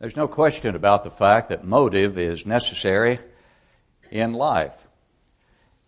There's 0.00 0.16
no 0.16 0.28
question 0.28 0.74
about 0.74 1.04
the 1.04 1.10
fact 1.10 1.50
that 1.50 1.62
motive 1.62 2.16
is 2.16 2.46
necessary 2.46 3.18
in 4.10 4.32
life. 4.32 4.88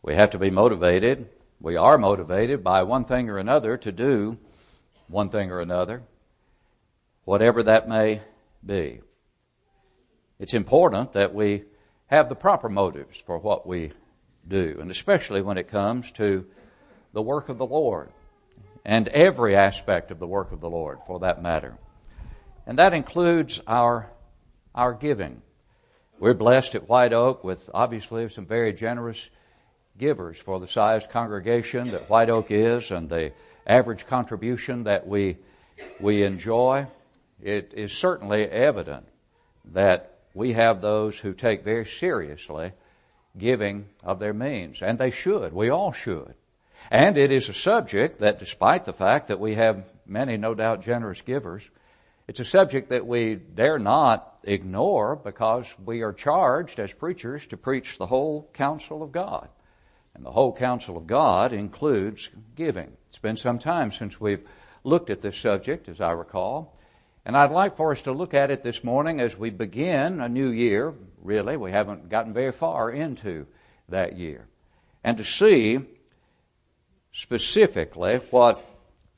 We 0.03 0.15
have 0.15 0.29
to 0.31 0.38
be 0.38 0.51
motivated. 0.51 1.31
We 1.62 1.77
are 1.77 1.96
motivated 1.96 2.62
by 2.62 2.83
one 2.83 3.06
thing 3.06 3.30
or 3.30 3.38
another 3.38 3.79
to 3.79 3.90
do 3.90 4.38
one 5.08 5.30
thing 5.30 5.51
or 5.51 5.61
another, 5.61 6.03
whatever 7.25 7.62
that 7.62 7.88
may 7.88 8.21
be. 8.65 9.01
It's 10.38 10.53
important 10.53 11.13
that 11.13 11.35
we 11.35 11.65
have 12.08 12.29
the 12.29 12.35
proper 12.35 12.69
motives 12.69 13.17
for 13.17 13.38
what 13.38 13.67
we 13.67 13.92
do, 14.47 14.76
and 14.79 14.90
especially 14.90 15.40
when 15.40 15.56
it 15.56 15.69
comes 15.69 16.12
to 16.12 16.45
the 17.15 17.23
work 17.23 17.48
of 17.48 17.56
the 17.56 17.65
Lord 17.65 18.10
and 18.84 19.09
every 19.09 19.56
aspect 19.56 20.10
of 20.10 20.19
the 20.19 20.27
work 20.27 20.52
of 20.52 20.60
the 20.60 20.69
Lord 20.69 20.99
for 21.07 21.21
that 21.21 21.43
matter. 21.43 21.79
And 22.66 22.79
that 22.79 22.95
includes 22.95 23.61
our, 23.66 24.11
our 24.75 24.95
giving. 24.95 25.43
We're 26.19 26.34
blessed 26.34 26.77
at 26.77 26.88
White 26.88 27.12
Oak 27.12 27.43
with 27.43 27.69
obviously 27.75 28.29
some 28.29 28.47
very 28.47 28.73
generous 28.73 29.29
givers 29.98 30.38
for 30.38 30.61
the 30.61 30.69
size 30.69 31.07
congregation 31.07 31.91
that 31.91 32.09
White 32.09 32.30
Oak 32.30 32.51
is 32.51 32.91
and 32.91 33.09
the 33.09 33.33
average 33.66 34.07
contribution 34.07 34.85
that 34.85 35.07
we, 35.07 35.38
we 36.01 36.23
enjoy. 36.23 36.87
It 37.43 37.73
is 37.75 37.93
certainly 37.93 38.45
evident 38.45 39.09
that 39.73 40.19
we 40.35 40.52
have 40.52 40.80
those 40.80 41.19
who 41.19 41.33
take 41.33 41.65
very 41.65 41.85
seriously 41.85 42.73
giving 43.37 43.88
of 44.02 44.19
their 44.19 44.33
means, 44.33 44.83
and 44.83 44.99
they 44.99 45.10
should. 45.10 45.52
We 45.52 45.69
all 45.69 45.93
should. 45.93 46.35
And 46.91 47.16
it 47.16 47.30
is 47.30 47.49
a 47.49 47.55
subject 47.55 48.19
that, 48.21 48.38
despite 48.38 48.85
the 48.85 48.93
fact 48.93 49.29
that 49.29 49.41
we 49.41 49.55
have 49.55 49.85
many, 50.07 50.37
no 50.37 50.55
doubt, 50.55 50.83
generous 50.83 51.21
givers, 51.21 51.69
it's 52.29 52.41
a 52.41 52.45
subject 52.45 52.91
that 52.91 53.07
we 53.07 53.35
dare 53.35 53.79
not 53.79 54.38
ignore 54.45 55.16
because 55.16 55.74
we 55.85 56.02
are 56.02 56.13
charged 56.13 56.79
as 56.79 56.93
preachers 56.93 57.46
to 57.49 57.57
preach 57.57 57.99
the 57.99 58.07
whole 58.07 58.51
counsel 58.52 59.02
of 59.02 59.13
God. 59.13 59.49
And 60.15 60.24
the 60.24 60.30
whole 60.30 60.55
counsel 60.55 60.96
of 60.96 61.07
God 61.07 61.52
includes 61.52 62.30
giving. 62.55 62.93
It's 63.09 63.19
been 63.19 63.37
some 63.37 63.59
time 63.59 63.93
since 63.93 64.20
we've 64.20 64.46
looked 64.84 65.11
at 65.11 65.22
this 65.22 65.36
subject, 65.36 65.88
as 65.88 66.00
I 66.00 66.12
recall. 66.12 66.77
And 67.24 67.36
I'd 67.36 67.50
like 67.50 67.77
for 67.77 67.92
us 67.92 68.02
to 68.02 68.12
look 68.12 68.34
at 68.34 68.50
it 68.50 68.62
this 68.62 68.83
morning 68.83 69.20
as 69.20 69.39
we 69.39 69.50
begin 69.50 70.20
a 70.20 70.28
new 70.28 70.48
year. 70.48 70.94
Really, 71.22 71.56
we 71.56 71.70
haven't 71.70 72.08
gotten 72.08 72.33
very 72.33 72.52
far 72.52 72.91
into 72.91 73.46
that 73.89 74.16
year. 74.16 74.48
And 75.05 75.16
to 75.18 75.24
see 75.24 75.80
specifically 77.12 78.16
what 78.30 78.64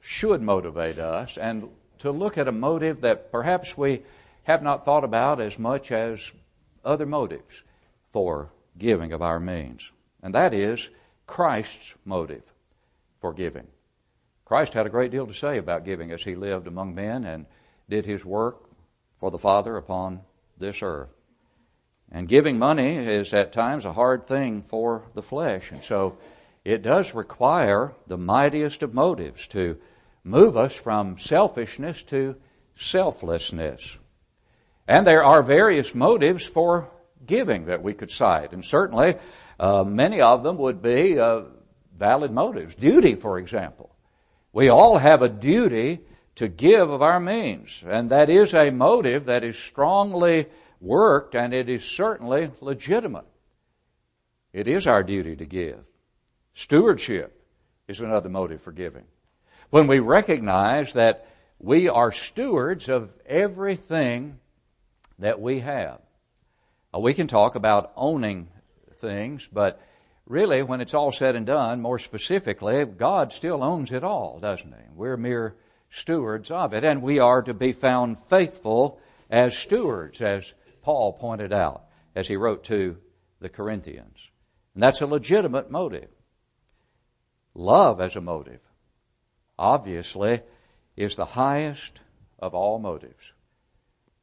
should 0.00 0.42
motivate 0.42 0.98
us 0.98 1.38
and 1.38 1.68
to 2.04 2.10
look 2.10 2.36
at 2.36 2.46
a 2.46 2.52
motive 2.52 3.00
that 3.00 3.32
perhaps 3.32 3.78
we 3.78 4.02
have 4.42 4.62
not 4.62 4.84
thought 4.84 5.04
about 5.04 5.40
as 5.40 5.58
much 5.58 5.90
as 5.90 6.32
other 6.84 7.06
motives 7.06 7.62
for 8.12 8.50
giving 8.76 9.10
of 9.10 9.22
our 9.22 9.40
means. 9.40 9.90
And 10.22 10.34
that 10.34 10.52
is 10.52 10.90
Christ's 11.26 11.94
motive 12.04 12.52
for 13.22 13.32
giving. 13.32 13.68
Christ 14.44 14.74
had 14.74 14.84
a 14.84 14.90
great 14.90 15.12
deal 15.12 15.26
to 15.26 15.32
say 15.32 15.56
about 15.56 15.86
giving 15.86 16.10
as 16.10 16.24
he 16.24 16.34
lived 16.34 16.66
among 16.66 16.94
men 16.94 17.24
and 17.24 17.46
did 17.88 18.04
his 18.04 18.22
work 18.22 18.68
for 19.16 19.30
the 19.30 19.38
Father 19.38 19.78
upon 19.78 20.24
this 20.58 20.82
earth. 20.82 21.08
And 22.12 22.28
giving 22.28 22.58
money 22.58 22.96
is 22.96 23.32
at 23.32 23.50
times 23.50 23.86
a 23.86 23.94
hard 23.94 24.26
thing 24.26 24.62
for 24.62 25.04
the 25.14 25.22
flesh. 25.22 25.72
And 25.72 25.82
so 25.82 26.18
it 26.66 26.82
does 26.82 27.14
require 27.14 27.94
the 28.06 28.18
mightiest 28.18 28.82
of 28.82 28.92
motives 28.92 29.46
to 29.48 29.78
move 30.24 30.56
us 30.56 30.72
from 30.72 31.18
selfishness 31.18 32.02
to 32.04 32.36
selflessness. 32.74 33.98
And 34.88 35.06
there 35.06 35.22
are 35.22 35.42
various 35.42 35.94
motives 35.94 36.44
for 36.44 36.90
giving 37.24 37.66
that 37.66 37.82
we 37.82 37.94
could 37.94 38.10
cite. 38.10 38.52
And 38.52 38.64
certainly, 38.64 39.16
uh, 39.58 39.84
many 39.84 40.20
of 40.20 40.42
them 40.42 40.58
would 40.58 40.82
be 40.82 41.18
uh, 41.18 41.42
valid 41.94 42.32
motives. 42.32 42.74
Duty, 42.74 43.14
for 43.14 43.38
example. 43.38 43.94
We 44.52 44.68
all 44.68 44.98
have 44.98 45.22
a 45.22 45.28
duty 45.28 46.00
to 46.36 46.48
give 46.48 46.90
of 46.90 47.02
our 47.02 47.20
means. 47.20 47.82
And 47.86 48.10
that 48.10 48.28
is 48.28 48.54
a 48.54 48.70
motive 48.70 49.26
that 49.26 49.44
is 49.44 49.56
strongly 49.58 50.46
worked 50.80 51.34
and 51.34 51.54
it 51.54 51.68
is 51.68 51.84
certainly 51.84 52.50
legitimate. 52.60 53.26
It 54.52 54.68
is 54.68 54.86
our 54.86 55.02
duty 55.02 55.34
to 55.36 55.44
give. 55.44 55.80
Stewardship 56.52 57.42
is 57.88 58.00
another 58.00 58.28
motive 58.28 58.62
for 58.62 58.72
giving. 58.72 59.04
When 59.70 59.86
we 59.86 59.98
recognize 60.00 60.92
that 60.92 61.26
we 61.58 61.88
are 61.88 62.12
stewards 62.12 62.88
of 62.88 63.16
everything 63.26 64.38
that 65.18 65.40
we 65.40 65.60
have. 65.60 66.00
Uh, 66.94 67.00
we 67.00 67.14
can 67.14 67.26
talk 67.26 67.54
about 67.54 67.92
owning 67.96 68.50
things, 68.96 69.48
but 69.52 69.80
really, 70.26 70.62
when 70.62 70.80
it's 70.80 70.94
all 70.94 71.12
said 71.12 71.36
and 71.36 71.46
done, 71.46 71.80
more 71.80 71.98
specifically, 71.98 72.84
God 72.84 73.32
still 73.32 73.62
owns 73.62 73.92
it 73.92 74.04
all, 74.04 74.38
doesn't 74.40 74.72
He? 74.72 74.84
We're 74.94 75.16
mere 75.16 75.56
stewards 75.88 76.50
of 76.50 76.74
it, 76.74 76.84
and 76.84 77.02
we 77.02 77.18
are 77.18 77.42
to 77.42 77.54
be 77.54 77.72
found 77.72 78.18
faithful 78.18 79.00
as 79.30 79.56
stewards, 79.56 80.20
as 80.20 80.52
Paul 80.82 81.14
pointed 81.14 81.52
out 81.52 81.84
as 82.14 82.28
he 82.28 82.36
wrote 82.36 82.64
to 82.64 82.98
the 83.40 83.48
Corinthians. 83.48 84.30
And 84.74 84.82
that's 84.82 85.00
a 85.00 85.06
legitimate 85.06 85.70
motive. 85.70 86.10
Love 87.54 88.00
as 88.00 88.16
a 88.16 88.20
motive, 88.20 88.60
obviously, 89.58 90.40
is 90.96 91.16
the 91.16 91.24
highest 91.24 92.00
of 92.38 92.54
all 92.54 92.78
motives. 92.78 93.32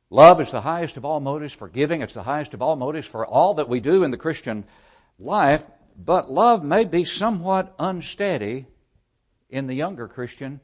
Love 0.10 0.42
is 0.42 0.52
the 0.52 0.62
highest 0.62 0.98
of 0.98 1.06
all 1.06 1.20
motives 1.20 1.54
for 1.54 1.70
giving. 1.70 2.02
It's 2.02 2.14
the 2.14 2.24
highest 2.24 2.54
of 2.54 2.62
all 2.62 2.76
motives 2.76 3.08
for 3.08 3.26
all 3.26 3.54
that 3.56 3.70
we 3.70 3.80
do 3.80 4.04
in 4.04 4.12
the 4.12 4.18
Christian 4.18 4.66
life. 5.18 5.66
But 5.98 6.30
love 6.30 6.64
may 6.64 6.86
be 6.86 7.06
somewhat 7.06 7.74
unsteady 7.80 8.68
in 9.50 9.68
the 9.68 9.74
younger 9.74 10.08
Christian, 10.08 10.60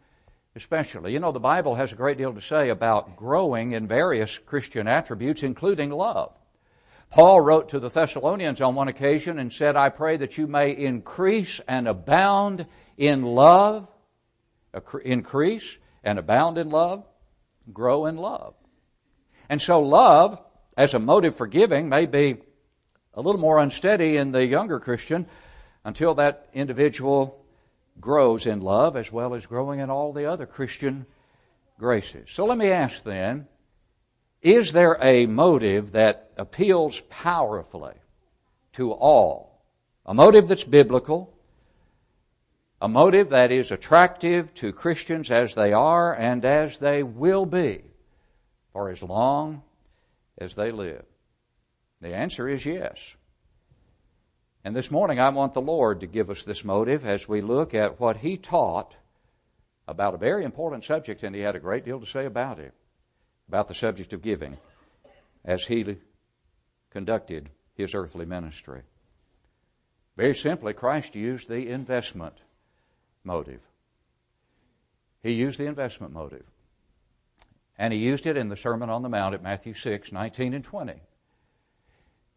especially. 0.55 1.13
You 1.13 1.19
know, 1.19 1.31
the 1.31 1.39
Bible 1.39 1.75
has 1.75 1.91
a 1.91 1.95
great 1.95 2.17
deal 2.17 2.33
to 2.33 2.41
say 2.41 2.69
about 2.69 3.15
growing 3.15 3.71
in 3.71 3.87
various 3.87 4.37
Christian 4.37 4.87
attributes, 4.87 5.43
including 5.43 5.91
love. 5.91 6.33
Paul 7.09 7.39
wrote 7.39 7.69
to 7.69 7.79
the 7.79 7.89
Thessalonians 7.89 8.59
on 8.59 8.75
one 8.75 8.89
occasion 8.89 9.39
and 9.39 9.51
said, 9.51 9.77
I 9.77 9.89
pray 9.89 10.17
that 10.17 10.37
you 10.37 10.45
may 10.45 10.71
increase 10.71 11.61
and 11.67 11.87
abound 11.87 12.67
in 12.97 13.23
love, 13.23 13.87
increase 15.03 15.77
and 16.03 16.19
abound 16.19 16.57
in 16.57 16.69
love, 16.69 17.05
grow 17.73 18.05
in 18.05 18.15
love. 18.17 18.53
And 19.49 19.61
so 19.61 19.81
love, 19.81 20.39
as 20.75 20.93
a 20.93 20.99
motive 20.99 21.35
for 21.35 21.47
giving, 21.47 21.89
may 21.89 22.05
be 22.05 22.37
a 23.13 23.21
little 23.21 23.41
more 23.41 23.59
unsteady 23.59 24.17
in 24.17 24.31
the 24.31 24.45
younger 24.45 24.79
Christian 24.79 25.27
until 25.83 26.15
that 26.15 26.49
individual 26.53 27.45
grows 27.99 28.45
in 28.45 28.61
love 28.61 28.95
as 28.95 29.11
well 29.11 29.33
as 29.33 29.45
growing 29.45 29.79
in 29.79 29.89
all 29.89 30.13
the 30.13 30.25
other 30.25 30.45
Christian 30.45 31.05
graces. 31.79 32.29
So 32.29 32.45
let 32.45 32.57
me 32.57 32.69
ask 32.69 33.03
then, 33.03 33.47
is 34.41 34.71
there 34.71 34.97
a 35.01 35.25
motive 35.25 35.93
that 35.93 36.31
appeals 36.37 37.01
powerfully 37.09 37.95
to 38.73 38.91
all? 38.91 39.65
A 40.05 40.13
motive 40.13 40.47
that's 40.47 40.63
biblical, 40.63 41.36
a 42.81 42.87
motive 42.87 43.29
that 43.29 43.51
is 43.51 43.71
attractive 43.71 44.53
to 44.55 44.71
Christians 44.71 45.31
as 45.31 45.55
they 45.55 45.73
are 45.73 46.13
and 46.13 46.45
as 46.45 46.77
they 46.77 47.03
will 47.03 47.45
be 47.45 47.83
for 48.73 48.89
as 48.89 49.01
long 49.01 49.63
as 50.37 50.55
they 50.55 50.71
live? 50.71 51.05
The 52.01 52.13
answer 52.13 52.47
is 52.47 52.65
yes. 52.65 53.15
And 54.63 54.75
this 54.75 54.91
morning 54.91 55.19
I 55.19 55.29
want 55.29 55.53
the 55.53 55.61
Lord 55.61 56.01
to 56.01 56.07
give 56.07 56.29
us 56.29 56.43
this 56.43 56.63
motive 56.63 57.05
as 57.05 57.27
we 57.27 57.41
look 57.41 57.73
at 57.73 57.99
what 57.99 58.17
He 58.17 58.37
taught 58.37 58.95
about 59.87 60.13
a 60.13 60.17
very 60.17 60.43
important 60.43 60.83
subject, 60.83 61.23
and 61.23 61.33
He 61.35 61.41
had 61.41 61.55
a 61.55 61.59
great 61.59 61.85
deal 61.85 61.99
to 61.99 62.05
say 62.05 62.25
about 62.25 62.59
it 62.59 62.73
about 63.47 63.67
the 63.67 63.73
subject 63.73 64.13
of 64.13 64.21
giving 64.21 64.57
as 65.45 65.65
he 65.65 65.97
conducted 66.89 67.49
his 67.73 67.93
earthly 67.93 68.25
ministry. 68.25 68.81
Very 70.17 70.35
simply, 70.35 70.73
Christ 70.73 71.15
used 71.15 71.47
the 71.47 71.69
investment 71.69 72.35
motive. 73.27 73.61
He 75.21 75.33
used 75.33 75.59
the 75.59 75.67
investment 75.67 76.13
motive. 76.13 76.45
And 77.77 77.93
he 77.93 77.99
used 77.99 78.25
it 78.25 78.37
in 78.37 78.49
the 78.49 78.57
Sermon 78.57 78.89
on 78.89 79.03
the 79.03 79.09
Mount 79.09 79.35
at 79.35 79.43
Matthew 79.43 79.75
6, 79.75 80.11
19 80.11 80.55
and 80.55 80.63
20. 80.63 80.93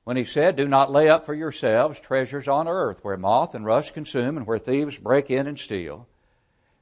When 0.04 0.18
he 0.18 0.24
said, 0.24 0.56
Do 0.56 0.68
not 0.68 0.92
lay 0.92 1.08
up 1.08 1.24
for 1.24 1.32
yourselves 1.32 1.98
treasures 1.98 2.46
on 2.46 2.68
earth 2.68 2.98
where 3.02 3.16
moth 3.16 3.54
and 3.54 3.64
rust 3.64 3.94
consume 3.94 4.36
and 4.36 4.46
where 4.46 4.58
thieves 4.58 4.98
break 4.98 5.30
in 5.30 5.46
and 5.46 5.58
steal 5.58 6.06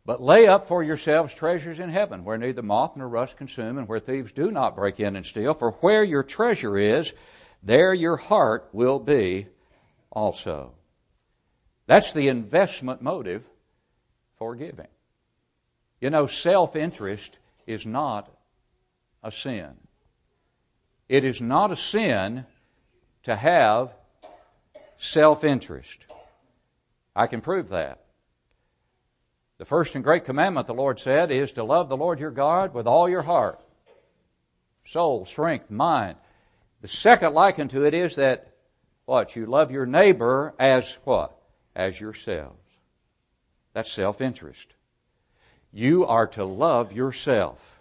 but 0.08 0.22
lay 0.22 0.46
up 0.46 0.64
for 0.64 0.82
yourselves 0.82 1.34
treasures 1.34 1.78
in 1.78 1.90
heaven, 1.90 2.25
where 2.25 2.38
neither 2.38 2.62
moth 2.62 2.96
nor 2.96 3.06
rust 3.06 3.37
consume, 3.37 3.76
and 3.76 3.87
where 3.87 3.99
thieves 3.99 4.32
do 4.32 4.50
not 4.50 4.75
break 4.75 4.99
in 4.99 5.14
and 5.14 5.26
steal. 5.26 5.52
For 5.52 5.72
where 5.72 6.02
your 6.02 6.22
treasure 6.22 6.78
is, 6.78 7.12
there 7.62 7.93
your 7.93 8.16
heart 8.16 8.70
will 8.72 9.00
be 9.00 9.49
also. 10.11 10.72
That's 11.87 12.14
the 12.14 12.28
investment 12.28 13.02
motive 13.02 13.46
for 14.38 14.55
giving. 14.55 14.87
You 16.00 16.11
know, 16.11 16.26
self 16.26 16.76
interest 16.76 17.38
is 17.67 17.87
not 17.87 18.31
a 19.23 19.32
sin. 19.32 19.75
It 21.08 21.25
is 21.25 21.40
not 21.40 21.73
a 21.73 21.76
sin 21.76 22.46
to 23.25 23.35
have 23.35 23.94
self 24.96 25.44
interest. 25.44 26.06
I 27.17 27.26
can 27.26 27.40
prove 27.40 27.70
that. 27.70 28.05
The 29.58 29.64
first 29.64 29.96
and 29.96 30.05
great 30.05 30.25
commandment, 30.25 30.69
the 30.69 30.75
Lord 30.75 31.00
said, 31.00 31.32
is 31.32 31.52
to 31.52 31.64
love 31.64 31.88
the 31.88 31.96
Lord 31.96 32.20
your 32.20 32.31
God 32.31 32.75
with 32.75 32.87
all 32.87 33.08
your 33.08 33.23
heart, 33.23 33.58
soul, 34.85 35.25
strength, 35.25 35.69
mind. 35.69 36.17
The 36.81 36.87
second 36.87 37.35
likened 37.35 37.70
to 37.70 37.85
it 37.85 37.93
is 37.93 38.14
that 38.17 38.55
what? 39.05 39.35
You 39.35 39.46
love 39.46 39.73
your 39.73 39.87
neighbor 39.87 40.55
as 40.61 40.96
what? 41.02 41.37
As 41.75 42.00
yourselves. 42.00 42.68
That's 43.78 43.92
self 43.92 44.20
interest. 44.20 44.75
You 45.70 46.04
are 46.04 46.26
to 46.26 46.44
love 46.44 46.92
yourself. 46.92 47.78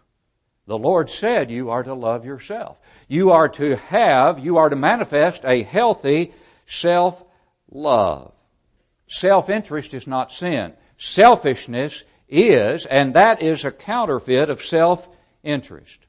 The 0.68 0.78
Lord 0.78 1.10
said 1.10 1.50
you 1.50 1.72
are 1.72 1.82
to 1.82 1.96
love 1.96 2.24
yourself. 2.24 2.80
You 3.08 3.32
are 3.32 3.50
to 3.50 3.78
have, 3.78 4.38
you 4.38 4.58
are 4.58 4.70
to 4.70 4.76
manifest 4.76 5.44
a 5.44 5.64
healthy 5.64 6.34
self 6.68 7.24
love. 7.72 8.32
Self 9.08 9.50
interest 9.50 9.96
is 9.96 10.06
not 10.06 10.32
sin. 10.32 10.74
Selfishness 11.00 12.04
is, 12.30 12.86
and 12.86 13.16
that 13.16 13.42
is 13.42 13.66
a 13.66 13.72
counterfeit 13.72 14.52
of 14.52 14.62
self 14.62 15.10
interest. 15.42 16.06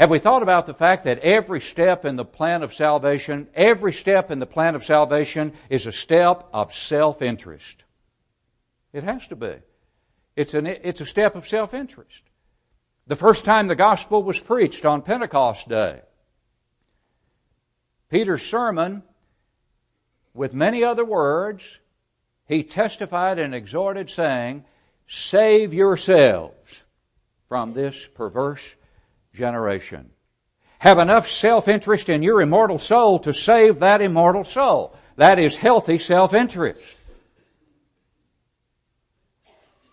Have 0.00 0.10
we 0.10 0.18
thought 0.18 0.42
about 0.42 0.66
the 0.66 0.74
fact 0.74 1.04
that 1.04 1.20
every 1.20 1.60
step 1.60 2.04
in 2.04 2.16
the 2.16 2.24
plan 2.24 2.64
of 2.64 2.74
salvation, 2.74 3.46
every 3.54 3.92
step 3.92 4.32
in 4.32 4.40
the 4.40 4.46
plan 4.46 4.74
of 4.74 4.82
salvation 4.82 5.52
is 5.68 5.86
a 5.86 5.92
step 5.92 6.48
of 6.52 6.74
self 6.74 7.22
interest? 7.22 7.84
It 8.92 9.04
has 9.04 9.26
to 9.28 9.36
be. 9.36 9.54
It's, 10.36 10.54
an, 10.54 10.66
it's 10.66 11.00
a 11.00 11.06
step 11.06 11.36
of 11.36 11.46
self 11.46 11.74
interest. 11.74 12.22
The 13.06 13.16
first 13.16 13.44
time 13.44 13.66
the 13.66 13.74
gospel 13.74 14.22
was 14.22 14.38
preached 14.38 14.86
on 14.86 15.02
Pentecost 15.02 15.68
Day, 15.68 16.00
Peter's 18.08 18.42
sermon, 18.42 19.02
with 20.34 20.54
many 20.54 20.84
other 20.84 21.04
words, 21.04 21.78
he 22.46 22.62
testified 22.62 23.38
and 23.38 23.54
exhorted, 23.54 24.10
saying, 24.10 24.64
Save 25.06 25.74
yourselves 25.74 26.84
from 27.48 27.72
this 27.72 28.06
perverse 28.14 28.76
generation. 29.34 30.10
Have 30.78 30.98
enough 30.98 31.28
self-interest 31.28 32.08
in 32.08 32.22
your 32.22 32.40
immortal 32.40 32.78
soul 32.78 33.18
to 33.20 33.34
save 33.34 33.80
that 33.80 34.00
immortal 34.00 34.44
soul. 34.44 34.96
That 35.16 35.38
is 35.38 35.56
healthy 35.56 35.98
self-interest. 35.98 36.96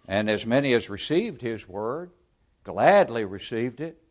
And 0.08 0.30
as 0.30 0.46
many 0.46 0.74
as 0.74 0.90
received 0.90 1.42
his 1.42 1.68
word, 1.68 2.12
gladly 2.64 3.26
received 3.26 3.82
it, 3.82 4.02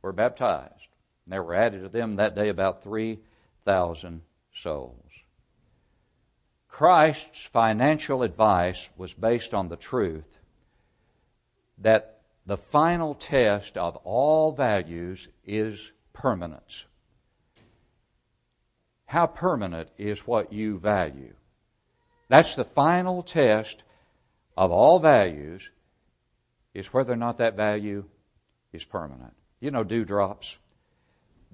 were 0.00 0.12
baptized. 0.12 0.88
And 1.24 1.32
there 1.32 1.42
were 1.42 1.54
added 1.54 1.82
to 1.82 1.88
them 1.88 2.16
that 2.16 2.34
day 2.34 2.48
about 2.48 2.82
3,000 2.82 4.22
souls. 4.54 5.10
Christ's 6.68 7.42
financial 7.42 8.22
advice 8.22 8.88
was 8.96 9.12
based 9.12 9.52
on 9.52 9.68
the 9.68 9.76
truth 9.76 10.38
that 11.76 12.22
the 12.46 12.56
final 12.56 13.14
test 13.14 13.76
of 13.76 13.96
all 13.96 14.52
values 14.52 15.28
is 15.44 15.92
permanence. 16.12 16.86
How 19.06 19.26
permanent 19.26 19.90
is 19.98 20.26
what 20.26 20.52
you 20.52 20.78
value? 20.78 21.34
That's 22.28 22.56
the 22.56 22.64
final 22.64 23.22
test 23.22 23.84
of 24.56 24.70
all 24.70 24.98
values 24.98 25.70
is 26.74 26.92
whether 26.92 27.12
or 27.12 27.16
not 27.16 27.38
that 27.38 27.56
value 27.56 28.04
is 28.72 28.84
permanent. 28.84 29.34
You 29.60 29.70
know 29.70 29.84
dewdrops. 29.84 30.56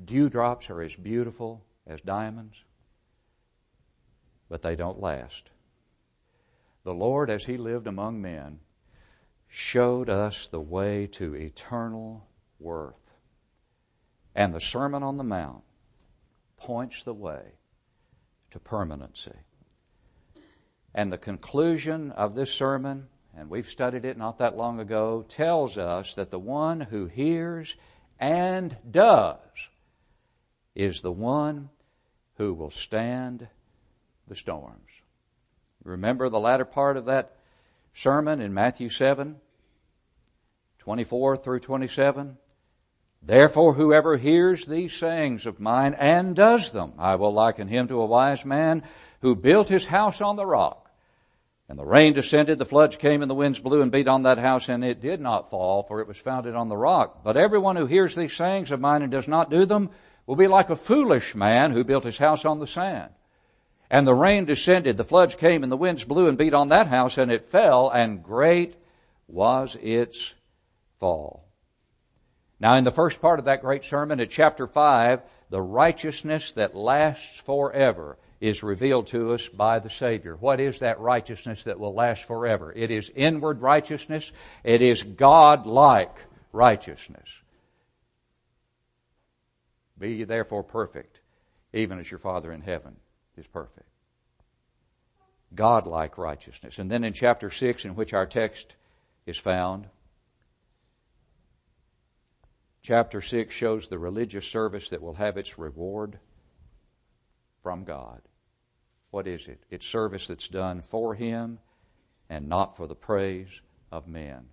Dewdrops 0.02 0.70
are 0.70 0.82
as 0.82 0.94
beautiful 0.94 1.64
as 1.86 2.00
diamonds, 2.00 2.62
but 4.48 4.62
they 4.62 4.76
don't 4.76 5.00
last. 5.00 5.50
The 6.84 6.94
Lord, 6.94 7.30
as 7.30 7.44
He 7.44 7.56
lived 7.56 7.86
among 7.86 8.22
men, 8.22 8.60
showed 9.48 10.08
us 10.08 10.46
the 10.46 10.60
way 10.60 11.06
to 11.12 11.34
eternal 11.34 12.28
worth. 12.60 12.94
And 14.34 14.54
the 14.54 14.60
Sermon 14.60 15.02
on 15.02 15.16
the 15.16 15.24
Mount 15.24 15.64
points 16.56 17.02
the 17.02 17.14
way 17.14 17.54
to 18.50 18.60
permanency. 18.60 19.34
And 20.98 21.12
the 21.12 21.16
conclusion 21.16 22.10
of 22.10 22.34
this 22.34 22.52
sermon, 22.52 23.06
and 23.32 23.48
we've 23.48 23.70
studied 23.70 24.04
it 24.04 24.18
not 24.18 24.38
that 24.38 24.56
long 24.56 24.80
ago, 24.80 25.24
tells 25.28 25.78
us 25.78 26.16
that 26.16 26.32
the 26.32 26.40
one 26.40 26.80
who 26.80 27.06
hears 27.06 27.76
and 28.18 28.76
does 28.90 29.38
is 30.74 31.00
the 31.00 31.12
one 31.12 31.70
who 32.34 32.52
will 32.52 32.72
stand 32.72 33.46
the 34.26 34.34
storms. 34.34 34.90
Remember 35.84 36.28
the 36.28 36.40
latter 36.40 36.64
part 36.64 36.96
of 36.96 37.04
that 37.04 37.36
sermon 37.94 38.40
in 38.40 38.52
Matthew 38.52 38.88
7, 38.88 39.36
24 40.80 41.36
through 41.36 41.60
27. 41.60 42.38
Therefore, 43.22 43.74
whoever 43.74 44.16
hears 44.16 44.66
these 44.66 44.94
sayings 44.94 45.46
of 45.46 45.60
mine 45.60 45.94
and 45.94 46.34
does 46.34 46.72
them, 46.72 46.94
I 46.98 47.14
will 47.14 47.32
liken 47.32 47.68
him 47.68 47.86
to 47.86 48.00
a 48.00 48.06
wise 48.06 48.44
man 48.44 48.82
who 49.20 49.36
built 49.36 49.68
his 49.68 49.84
house 49.84 50.20
on 50.20 50.34
the 50.34 50.44
rock. 50.44 50.86
And 51.69 51.79
the 51.79 51.85
rain 51.85 52.15
descended, 52.15 52.59
the 52.59 52.65
floods 52.65 52.97
came, 52.97 53.20
and 53.20 53.31
the 53.31 53.35
winds 53.35 53.59
blew 53.59 53.82
and 53.82 53.93
beat 53.93 54.09
on 54.09 54.23
that 54.23 54.38
house, 54.38 54.70
and 54.70 54.82
it 54.82 55.03
did 55.03 55.20
not 55.20 55.50
fall, 55.50 55.82
for 55.82 56.00
it 56.00 56.09
was 56.09 56.17
founded 56.17 56.55
on 56.55 56.70
the 56.70 56.76
rock. 56.76 57.23
But 57.23 57.37
everyone 57.37 57.76
who 57.76 57.85
hears 57.85 58.15
these 58.15 58.32
sayings 58.32 58.70
of 58.70 58.81
mine 58.81 59.03
and 59.03 59.11
does 59.11 59.29
not 59.29 59.50
do 59.50 59.67
them 59.67 59.91
will 60.26 60.37
be 60.37 60.47
like 60.47 60.70
a 60.70 60.76
foolish 60.76 61.35
man 61.35 61.73
who 61.73 61.85
built 61.85 62.05
his 62.05 62.19
house 62.19 62.47
on 62.47 62.59
the 62.59 62.67
sand. 62.67 63.12
And 63.91 64.06
the 64.06 64.15
rain 64.15 64.47
descended, 64.47 64.97
the 64.97 65.05
floods 65.05 65.35
came, 65.35 65.62
and 65.62 65.70
the 65.70 65.76
winds 65.76 66.05
blew 66.05 66.26
and 66.26 66.38
beat 66.38 66.55
on 66.55 66.69
that 66.69 66.87
house, 66.87 67.19
and 67.19 67.31
it 67.31 67.44
fell, 67.44 67.91
and 67.91 68.23
great 68.23 68.76
was 69.26 69.76
its 69.82 70.35
fall. 70.99 71.49
Now, 72.61 72.75
in 72.75 72.85
the 72.85 72.91
first 72.91 73.20
part 73.20 73.38
of 73.38 73.44
that 73.44 73.61
great 73.61 73.85
sermon, 73.85 74.20
at 74.20 74.31
chapter 74.31 74.67
5, 74.67 75.23
the 75.50 75.62
righteousness 75.62 76.50
that 76.53 76.75
lasts 76.75 77.41
forever 77.41 78.19
is 78.40 78.62
revealed 78.62 79.08
to 79.08 79.32
us 79.32 79.49
by 79.49 79.79
the 79.79 79.90
Savior. 79.90 80.37
What 80.37 80.61
is 80.61 80.79
that 80.79 81.00
righteousness 81.00 81.64
that 81.64 81.81
will 81.81 81.94
last 81.94 82.25
forever? 82.25 82.73
It 82.75 82.90
is 82.90 83.11
inward 83.14 83.61
righteousness. 83.61 84.31
It 84.62 84.81
is 84.81 85.02
God-like 85.02 86.24
righteousness. 86.53 87.29
Be 89.98 90.15
ye 90.15 90.24
therefore 90.24 90.62
perfect, 90.62 91.20
even 91.72 91.98
as 91.98 92.10
your 92.10 92.19
Father 92.19 92.53
in 92.53 92.60
heaven 92.60 92.96
is 93.36 93.46
perfect. 93.48 93.89
God-like 95.55 96.17
righteousness. 96.19 96.79
And 96.79 96.89
then 96.89 97.03
in 97.03 97.12
chapter 97.12 97.51
6, 97.51 97.84
in 97.84 97.96
which 97.96 98.15
our 98.15 98.27
text 98.27 98.77
is 99.27 99.39
found, 99.39 99.89
chapter 102.82 103.20
6 103.20 103.53
shows 103.53 103.89
the 103.89 103.98
religious 103.98 104.46
service 104.46 104.91
that 104.91 105.03
will 105.03 105.15
have 105.15 105.36
its 105.36 105.58
reward 105.58 106.19
from 107.62 107.82
God. 107.82 108.20
What 109.10 109.27
is 109.27 109.48
it? 109.48 109.62
It's 109.70 109.86
service 109.86 110.27
that's 110.27 110.48
done 110.48 110.82
for 110.82 111.15
Him 111.15 111.58
and 112.29 112.48
not 112.48 112.77
for 112.77 112.86
the 112.86 112.94
praise 112.94 113.60
of 113.91 114.06
men. 114.06 114.48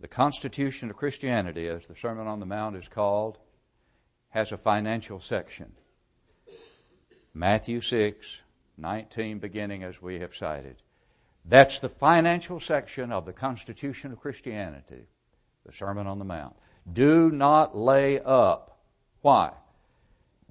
The 0.00 0.08
Constitution 0.08 0.90
of 0.90 0.96
Christianity, 0.96 1.68
as 1.68 1.86
the 1.86 1.94
Sermon 1.94 2.26
on 2.26 2.40
the 2.40 2.46
Mount 2.46 2.76
is 2.76 2.88
called, 2.88 3.38
has 4.30 4.52
a 4.52 4.58
financial 4.58 5.20
section. 5.20 5.72
Matthew 7.32 7.80
6, 7.80 8.42
19, 8.76 9.38
beginning 9.38 9.82
as 9.82 10.02
we 10.02 10.18
have 10.18 10.34
cited. 10.34 10.82
That's 11.44 11.78
the 11.78 11.88
financial 11.88 12.58
section 12.58 13.12
of 13.12 13.26
the 13.26 13.32
Constitution 13.32 14.12
of 14.12 14.20
Christianity, 14.20 15.06
the 15.64 15.72
Sermon 15.72 16.06
on 16.06 16.18
the 16.18 16.24
Mount. 16.24 16.56
Do 16.92 17.30
not 17.30 17.76
lay 17.76 18.20
up. 18.20 18.80
Why? 19.20 19.52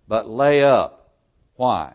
But 0.08 0.28
lay 0.30 0.64
up. 0.64 1.14
Why? 1.56 1.94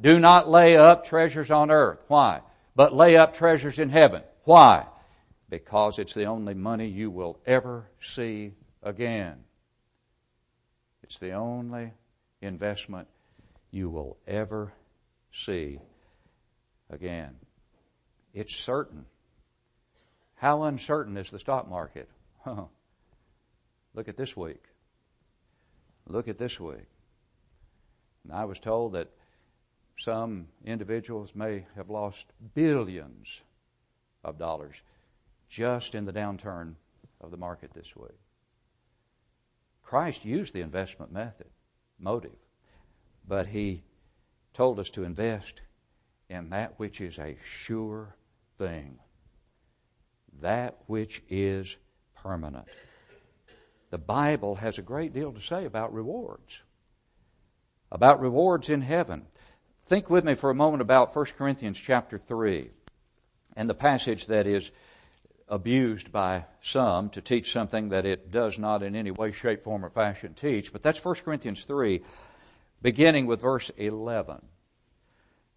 Do 0.00 0.18
not 0.18 0.48
lay 0.48 0.76
up 0.76 1.04
treasures 1.04 1.50
on 1.50 1.70
earth. 1.70 1.98
Why? 2.08 2.42
But 2.76 2.94
lay 2.94 3.16
up 3.16 3.34
treasures 3.34 3.78
in 3.78 3.88
heaven. 3.88 4.22
Why? 4.44 4.86
Because 5.48 5.98
it's 5.98 6.14
the 6.14 6.26
only 6.26 6.54
money 6.54 6.86
you 6.86 7.10
will 7.10 7.40
ever 7.46 7.90
see 8.00 8.52
again. 8.82 9.44
It's 11.02 11.18
the 11.18 11.32
only 11.32 11.92
investment 12.40 13.08
you 13.70 13.88
will 13.90 14.18
ever 14.26 14.72
see 15.32 15.80
again. 16.90 17.36
It's 18.34 18.54
certain. 18.54 19.06
How 20.36 20.62
uncertain 20.64 21.16
is 21.16 21.30
the 21.30 21.38
stock 21.38 21.68
market? 21.68 22.08
Look 22.46 24.08
at 24.08 24.16
this 24.16 24.36
week. 24.36 24.62
Look 26.06 26.28
at 26.28 26.38
this 26.38 26.60
week. 26.60 26.86
And 28.28 28.36
I 28.36 28.44
was 28.44 28.58
told 28.58 28.92
that 28.92 29.08
some 29.96 30.48
individuals 30.64 31.34
may 31.34 31.64
have 31.74 31.88
lost 31.88 32.26
billions 32.54 33.40
of 34.22 34.38
dollars 34.38 34.82
just 35.48 35.94
in 35.94 36.04
the 36.04 36.12
downturn 36.12 36.74
of 37.20 37.30
the 37.30 37.36
market 37.38 37.72
this 37.74 37.96
week. 37.96 38.20
Christ 39.82 40.26
used 40.26 40.52
the 40.52 40.60
investment 40.60 41.10
method, 41.10 41.48
motive, 41.98 42.36
but 43.26 43.46
he 43.46 43.82
told 44.52 44.78
us 44.78 44.90
to 44.90 45.04
invest 45.04 45.62
in 46.28 46.50
that 46.50 46.78
which 46.78 47.00
is 47.00 47.18
a 47.18 47.38
sure 47.42 48.14
thing, 48.58 48.98
that 50.42 50.76
which 50.86 51.22
is 51.30 51.78
permanent. 52.14 52.68
The 53.90 53.98
Bible 53.98 54.56
has 54.56 54.76
a 54.76 54.82
great 54.82 55.14
deal 55.14 55.32
to 55.32 55.40
say 55.40 55.64
about 55.64 55.94
rewards, 55.94 56.62
about 57.90 58.20
rewards 58.20 58.68
in 58.68 58.82
heaven. 58.82 59.26
Think 59.84 60.10
with 60.10 60.24
me 60.24 60.34
for 60.34 60.50
a 60.50 60.54
moment 60.54 60.82
about 60.82 61.14
1 61.14 61.24
Corinthians 61.36 61.78
chapter 61.78 62.18
3 62.18 62.70
and 63.56 63.68
the 63.68 63.74
passage 63.74 64.26
that 64.26 64.46
is 64.46 64.70
abused 65.48 66.12
by 66.12 66.44
some 66.60 67.08
to 67.10 67.22
teach 67.22 67.52
something 67.52 67.88
that 67.88 68.04
it 68.04 68.30
does 68.30 68.58
not 68.58 68.82
in 68.82 68.94
any 68.94 69.10
way, 69.10 69.32
shape, 69.32 69.64
form, 69.64 69.84
or 69.84 69.90
fashion 69.90 70.34
teach. 70.34 70.72
But 70.72 70.82
that's 70.82 71.02
1 71.02 71.14
Corinthians 71.16 71.64
3, 71.64 72.02
beginning 72.82 73.26
with 73.26 73.40
verse 73.40 73.70
11. 73.70 74.42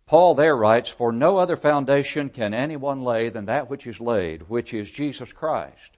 Paul 0.05 0.35
there 0.35 0.55
writes, 0.57 0.89
For 0.89 1.11
no 1.11 1.37
other 1.37 1.55
foundation 1.55 2.29
can 2.29 2.53
anyone 2.53 3.03
lay 3.03 3.29
than 3.29 3.45
that 3.45 3.69
which 3.69 3.85
is 3.85 4.01
laid, 4.01 4.49
which 4.49 4.73
is 4.73 4.89
Jesus 4.89 5.31
Christ. 5.31 5.97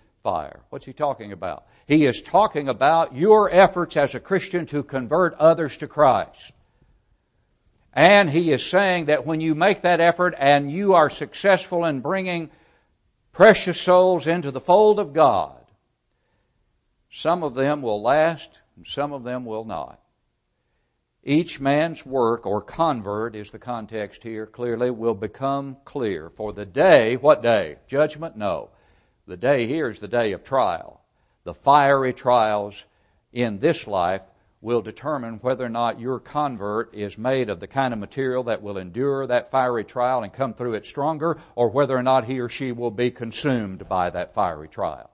fire. 0.23 0.61
What's 0.69 0.85
he 0.85 0.93
talking 0.93 1.31
about? 1.31 1.65
He 1.87 2.05
is 2.05 2.21
talking 2.21 2.69
about 2.69 3.15
your 3.15 3.51
efforts 3.51 3.97
as 3.97 4.15
a 4.15 4.19
Christian 4.19 4.65
to 4.67 4.83
convert 4.83 5.33
others 5.35 5.77
to 5.77 5.87
Christ. 5.87 6.53
And 7.93 8.29
he 8.29 8.51
is 8.51 8.65
saying 8.65 9.05
that 9.05 9.25
when 9.25 9.41
you 9.41 9.53
make 9.53 9.81
that 9.81 9.99
effort 9.99 10.33
and 10.37 10.71
you 10.71 10.93
are 10.93 11.09
successful 11.09 11.85
in 11.85 11.99
bringing 11.99 12.49
precious 13.31 13.79
souls 13.79 14.27
into 14.27 14.51
the 14.51 14.59
fold 14.59 14.99
of 14.99 15.13
God. 15.13 15.57
Some 17.09 17.43
of 17.43 17.55
them 17.55 17.81
will 17.81 18.01
last, 18.01 18.61
and 18.75 18.87
some 18.87 19.11
of 19.11 19.23
them 19.23 19.45
will 19.45 19.65
not. 19.65 19.99
Each 21.23 21.59
man's 21.59 22.05
work 22.05 22.45
or 22.45 22.61
convert 22.61 23.35
is 23.35 23.51
the 23.51 23.59
context 23.59 24.23
here 24.23 24.47
clearly 24.47 24.89
will 24.89 25.13
become 25.13 25.77
clear. 25.85 26.29
For 26.29 26.51
the 26.51 26.65
day, 26.65 27.15
what 27.15 27.43
day? 27.43 27.77
Judgment? 27.87 28.37
No. 28.37 28.69
The 29.27 29.37
day 29.37 29.67
here 29.67 29.89
is 29.89 29.99
the 29.99 30.07
day 30.07 30.31
of 30.31 30.43
trial. 30.43 31.01
The 31.43 31.53
fiery 31.53 32.13
trials 32.13 32.85
in 33.31 33.59
this 33.59 33.87
life 33.87 34.23
will 34.61 34.81
determine 34.81 35.39
whether 35.39 35.65
or 35.65 35.69
not 35.69 35.99
your 35.99 36.19
convert 36.19 36.93
is 36.93 37.17
made 37.17 37.49
of 37.49 37.59
the 37.59 37.67
kind 37.67 37.93
of 37.93 37.99
material 37.99 38.43
that 38.43 38.61
will 38.61 38.77
endure 38.77 39.25
that 39.25 39.49
fiery 39.49 39.83
trial 39.83 40.21
and 40.21 40.31
come 40.31 40.53
through 40.53 40.73
it 40.73 40.85
stronger, 40.85 41.37
or 41.55 41.69
whether 41.69 41.97
or 41.97 42.03
not 42.03 42.25
he 42.25 42.39
or 42.39 42.49
she 42.49 42.71
will 42.71 42.91
be 42.91 43.09
consumed 43.09 43.87
by 43.89 44.09
that 44.09 44.33
fiery 44.33 44.67
trial. 44.67 45.09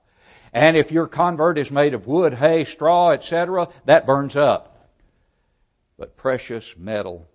And 0.52 0.76
if 0.76 0.92
your 0.92 1.06
convert 1.06 1.58
is 1.58 1.70
made 1.70 1.94
of 1.94 2.06
wood, 2.06 2.34
hay, 2.34 2.64
straw, 2.64 3.10
etc., 3.10 3.68
that 3.86 4.06
burns 4.06 4.36
up. 4.36 4.90
But 5.98 6.16
precious 6.16 6.76
metal 6.76 7.28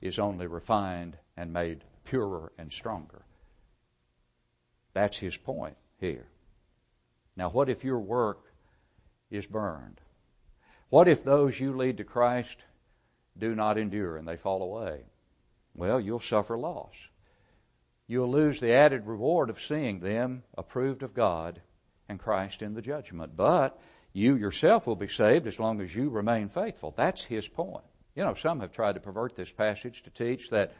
is 0.00 0.18
only 0.18 0.46
refined 0.46 1.16
and 1.36 1.52
made 1.52 1.84
purer 2.04 2.52
and 2.58 2.72
stronger. 2.72 3.22
That's 4.92 5.18
his 5.18 5.36
point 5.36 5.76
here. 6.00 6.26
Now, 7.36 7.50
what 7.50 7.68
if 7.68 7.84
your 7.84 8.00
work 8.00 8.52
is 9.30 9.46
burned? 9.46 10.00
What 10.88 11.08
if 11.08 11.22
those 11.22 11.60
you 11.60 11.76
lead 11.76 11.98
to 11.98 12.04
Christ 12.04 12.64
do 13.38 13.54
not 13.54 13.78
endure 13.78 14.16
and 14.16 14.26
they 14.26 14.36
fall 14.36 14.62
away? 14.62 15.04
Well, 15.74 16.00
you'll 16.00 16.18
suffer 16.18 16.58
loss. 16.58 16.94
You'll 18.08 18.30
lose 18.30 18.58
the 18.58 18.72
added 18.72 19.06
reward 19.06 19.50
of 19.50 19.60
seeing 19.60 20.00
them 20.00 20.42
approved 20.58 21.04
of 21.04 21.14
God 21.14 21.62
and 22.08 22.18
Christ 22.18 22.60
in 22.60 22.74
the 22.74 22.82
judgment. 22.82 23.36
But 23.36 23.80
you 24.12 24.34
yourself 24.34 24.86
will 24.86 24.96
be 24.96 25.06
saved 25.06 25.46
as 25.46 25.60
long 25.60 25.80
as 25.80 25.94
you 25.94 26.10
remain 26.10 26.48
faithful. 26.48 26.92
That's 26.96 27.22
his 27.22 27.46
point. 27.46 27.84
You 28.16 28.24
know, 28.24 28.34
some 28.34 28.58
have 28.60 28.72
tried 28.72 28.94
to 28.94 29.00
pervert 29.00 29.36
this 29.36 29.52
passage 29.52 30.02
to 30.02 30.10
teach 30.10 30.50
that 30.50 30.72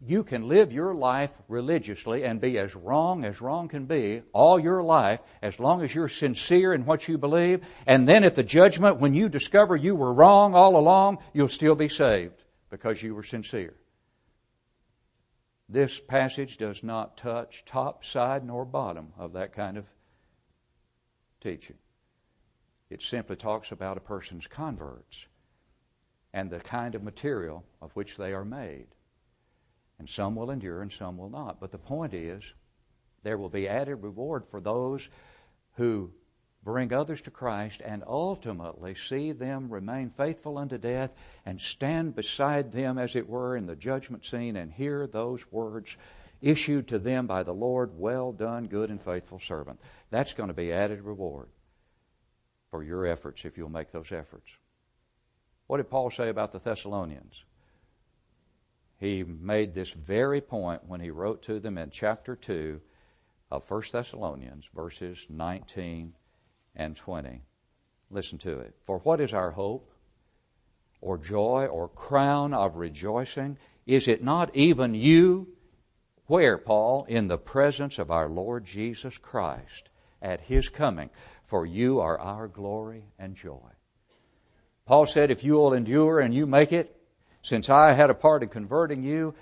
you 0.00 0.22
can 0.22 0.46
live 0.46 0.72
your 0.72 0.94
life 0.94 1.32
religiously 1.48 2.24
and 2.24 2.40
be 2.40 2.56
as 2.56 2.76
wrong 2.76 3.24
as 3.24 3.40
wrong 3.40 3.66
can 3.66 3.86
be 3.86 4.22
all 4.32 4.58
your 4.58 4.82
life 4.82 5.20
as 5.42 5.58
long 5.58 5.82
as 5.82 5.92
you're 5.92 6.08
sincere 6.08 6.72
in 6.72 6.84
what 6.84 7.08
you 7.08 7.18
believe. 7.18 7.66
And 7.86 8.06
then 8.06 8.22
at 8.22 8.36
the 8.36 8.44
judgment, 8.44 9.00
when 9.00 9.14
you 9.14 9.28
discover 9.28 9.74
you 9.74 9.96
were 9.96 10.12
wrong 10.12 10.54
all 10.54 10.76
along, 10.76 11.18
you'll 11.32 11.48
still 11.48 11.74
be 11.74 11.88
saved 11.88 12.44
because 12.70 13.02
you 13.02 13.14
were 13.14 13.24
sincere. 13.24 13.74
This 15.68 16.00
passage 16.00 16.56
does 16.58 16.82
not 16.82 17.16
touch 17.16 17.64
top, 17.64 18.04
side, 18.04 18.44
nor 18.44 18.64
bottom 18.64 19.12
of 19.18 19.32
that 19.32 19.52
kind 19.52 19.76
of 19.76 19.86
teaching. 21.40 21.76
It 22.88 23.02
simply 23.02 23.36
talks 23.36 23.72
about 23.72 23.96
a 23.96 24.00
person's 24.00 24.46
converts 24.46 25.26
and 26.32 26.50
the 26.50 26.60
kind 26.60 26.94
of 26.94 27.02
material 27.02 27.64
of 27.82 27.92
which 27.96 28.16
they 28.16 28.32
are 28.32 28.44
made. 28.44 28.86
And 29.98 30.08
some 30.08 30.36
will 30.36 30.50
endure 30.50 30.82
and 30.82 30.92
some 30.92 31.16
will 31.16 31.30
not. 31.30 31.60
But 31.60 31.72
the 31.72 31.78
point 31.78 32.14
is, 32.14 32.52
there 33.22 33.38
will 33.38 33.48
be 33.48 33.68
added 33.68 33.96
reward 33.96 34.44
for 34.46 34.60
those 34.60 35.08
who 35.74 36.12
bring 36.62 36.92
others 36.92 37.22
to 37.22 37.30
Christ 37.30 37.80
and 37.84 38.04
ultimately 38.06 38.94
see 38.94 39.32
them 39.32 39.70
remain 39.70 40.10
faithful 40.10 40.58
unto 40.58 40.78
death 40.78 41.12
and 41.46 41.60
stand 41.60 42.14
beside 42.14 42.72
them, 42.72 42.98
as 42.98 43.16
it 43.16 43.28
were, 43.28 43.56
in 43.56 43.66
the 43.66 43.76
judgment 43.76 44.24
scene 44.24 44.56
and 44.56 44.72
hear 44.72 45.06
those 45.06 45.50
words 45.50 45.96
issued 46.40 46.86
to 46.88 46.98
them 46.98 47.26
by 47.26 47.42
the 47.42 47.54
Lord 47.54 47.98
Well 47.98 48.32
done, 48.32 48.66
good 48.66 48.90
and 48.90 49.00
faithful 49.00 49.40
servant. 49.40 49.80
That's 50.10 50.34
going 50.34 50.48
to 50.48 50.54
be 50.54 50.72
added 50.72 51.02
reward 51.02 51.48
for 52.70 52.82
your 52.82 53.06
efforts 53.06 53.44
if 53.44 53.56
you'll 53.56 53.68
make 53.68 53.92
those 53.92 54.12
efforts. 54.12 54.50
What 55.66 55.78
did 55.78 55.90
Paul 55.90 56.10
say 56.10 56.28
about 56.28 56.52
the 56.52 56.58
Thessalonians? 56.58 57.44
He 58.98 59.22
made 59.22 59.74
this 59.74 59.90
very 59.90 60.40
point 60.40 60.86
when 60.86 61.00
he 61.00 61.10
wrote 61.10 61.42
to 61.42 61.60
them 61.60 61.78
in 61.78 61.90
chapter 61.90 62.34
2 62.34 62.80
of 63.50 63.70
1 63.70 63.82
Thessalonians, 63.92 64.64
verses 64.74 65.26
19 65.28 66.14
and 66.74 66.96
20. 66.96 67.42
Listen 68.10 68.38
to 68.38 68.58
it. 68.58 68.74
For 68.84 68.98
what 68.98 69.20
is 69.20 69.32
our 69.32 69.52
hope, 69.52 69.92
or 71.00 71.16
joy, 71.16 71.66
or 71.66 71.88
crown 71.88 72.52
of 72.52 72.76
rejoicing? 72.76 73.56
Is 73.86 74.08
it 74.08 74.22
not 74.22 74.54
even 74.54 74.94
you? 74.94 75.48
Where, 76.26 76.58
Paul? 76.58 77.04
In 77.08 77.28
the 77.28 77.38
presence 77.38 77.98
of 77.98 78.10
our 78.10 78.28
Lord 78.28 78.64
Jesus 78.64 79.16
Christ 79.16 79.90
at 80.20 80.42
his 80.42 80.68
coming. 80.68 81.10
For 81.44 81.64
you 81.64 82.00
are 82.00 82.18
our 82.18 82.48
glory 82.48 83.04
and 83.18 83.36
joy. 83.36 83.70
Paul 84.84 85.06
said, 85.06 85.30
if 85.30 85.44
you 85.44 85.54
will 85.54 85.72
endure 85.72 86.18
and 86.18 86.34
you 86.34 86.46
make 86.46 86.72
it, 86.72 86.97
since 87.42 87.70
I 87.70 87.92
had 87.92 88.10
a 88.10 88.14
part 88.14 88.42
in 88.42 88.48
converting 88.48 89.02
you, 89.02 89.34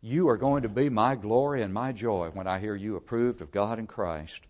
you 0.00 0.28
are 0.28 0.36
going 0.36 0.62
to 0.62 0.68
be 0.68 0.88
my 0.88 1.14
glory 1.14 1.62
and 1.62 1.72
my 1.72 1.92
joy 1.92 2.30
when 2.32 2.46
I 2.46 2.58
hear 2.58 2.74
you 2.74 2.96
approved 2.96 3.40
of 3.40 3.50
God 3.50 3.78
and 3.78 3.88
Christ 3.88 4.42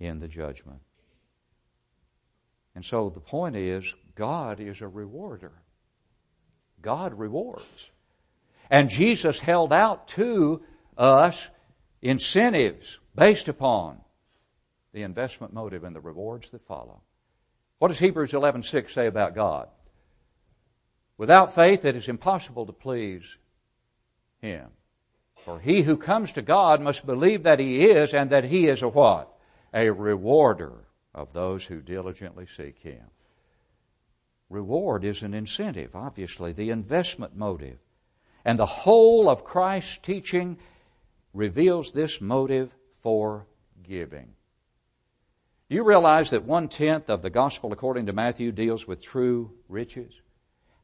in 0.00 0.20
the 0.20 0.28
judgment. 0.28 0.80
And 2.74 2.84
so 2.84 3.08
the 3.08 3.20
point 3.20 3.56
is, 3.56 3.94
God 4.14 4.60
is 4.60 4.80
a 4.80 4.88
rewarder. 4.88 5.52
God 6.82 7.14
rewards. 7.14 7.90
And 8.70 8.90
Jesus 8.90 9.38
held 9.38 9.72
out 9.72 10.08
to 10.08 10.62
us 10.96 11.48
incentives 12.02 12.98
based 13.14 13.48
upon 13.48 14.00
the 14.92 15.02
investment 15.02 15.52
motive 15.52 15.84
and 15.84 15.94
the 15.94 16.00
rewards 16.00 16.50
that 16.50 16.66
follow. 16.66 17.02
What 17.78 17.88
does 17.88 17.98
Hebrews 17.98 18.32
11:6 18.32 18.92
say 18.92 19.06
about 19.06 19.34
God? 19.34 19.68
Without 21.18 21.52
faith, 21.52 21.84
it 21.84 21.96
is 21.96 22.08
impossible 22.08 22.64
to 22.64 22.72
please 22.72 23.36
Him. 24.40 24.68
For 25.44 25.58
he 25.58 25.82
who 25.82 25.96
comes 25.96 26.32
to 26.32 26.42
God 26.42 26.80
must 26.80 27.04
believe 27.04 27.42
that 27.42 27.58
He 27.58 27.86
is 27.86 28.14
and 28.14 28.30
that 28.30 28.44
He 28.44 28.68
is 28.68 28.82
a 28.82 28.88
what? 28.88 29.36
A 29.74 29.90
rewarder 29.90 30.84
of 31.14 31.32
those 31.32 31.64
who 31.64 31.80
diligently 31.80 32.46
seek 32.46 32.78
Him. 32.78 33.10
Reward 34.48 35.04
is 35.04 35.22
an 35.22 35.34
incentive, 35.34 35.94
obviously, 35.94 36.52
the 36.52 36.70
investment 36.70 37.36
motive. 37.36 37.78
And 38.44 38.58
the 38.58 38.66
whole 38.66 39.28
of 39.28 39.44
Christ's 39.44 39.98
teaching 39.98 40.56
reveals 41.34 41.92
this 41.92 42.20
motive 42.20 42.74
for 43.00 43.46
giving. 43.82 44.34
You 45.68 45.82
realize 45.82 46.30
that 46.30 46.44
one 46.44 46.68
tenth 46.68 47.10
of 47.10 47.22
the 47.22 47.28
gospel 47.28 47.72
according 47.72 48.06
to 48.06 48.12
Matthew 48.12 48.52
deals 48.52 48.86
with 48.86 49.02
true 49.02 49.52
riches? 49.68 50.14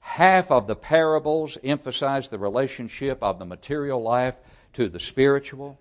Half 0.04 0.52
of 0.52 0.68
the 0.68 0.76
parables 0.76 1.58
emphasize 1.64 2.28
the 2.28 2.38
relationship 2.38 3.20
of 3.23 3.38
the 3.38 3.46
material 3.46 4.00
life 4.00 4.38
to 4.75 4.88
the 4.88 5.00
spiritual. 5.00 5.80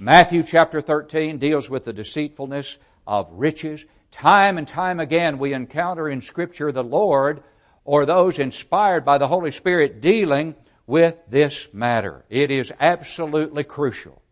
Matthew 0.00 0.42
chapter 0.42 0.80
13 0.80 1.38
deals 1.38 1.68
with 1.70 1.84
the 1.84 1.92
deceitfulness 1.92 2.78
of 3.06 3.28
riches. 3.30 3.84
Time 4.10 4.58
and 4.58 4.66
time 4.66 4.98
again, 4.98 5.38
we 5.38 5.52
encounter 5.52 6.08
in 6.08 6.22
Scripture 6.22 6.72
the 6.72 6.82
Lord 6.82 7.42
or 7.84 8.04
those 8.04 8.38
inspired 8.40 9.04
by 9.04 9.18
the 9.18 9.28
Holy 9.28 9.52
Spirit 9.52 10.00
dealing 10.00 10.56
with 10.86 11.18
this 11.28 11.68
matter. 11.72 12.24
It 12.30 12.50
is 12.50 12.72
absolutely 12.80 13.64
crucial. 13.64 14.22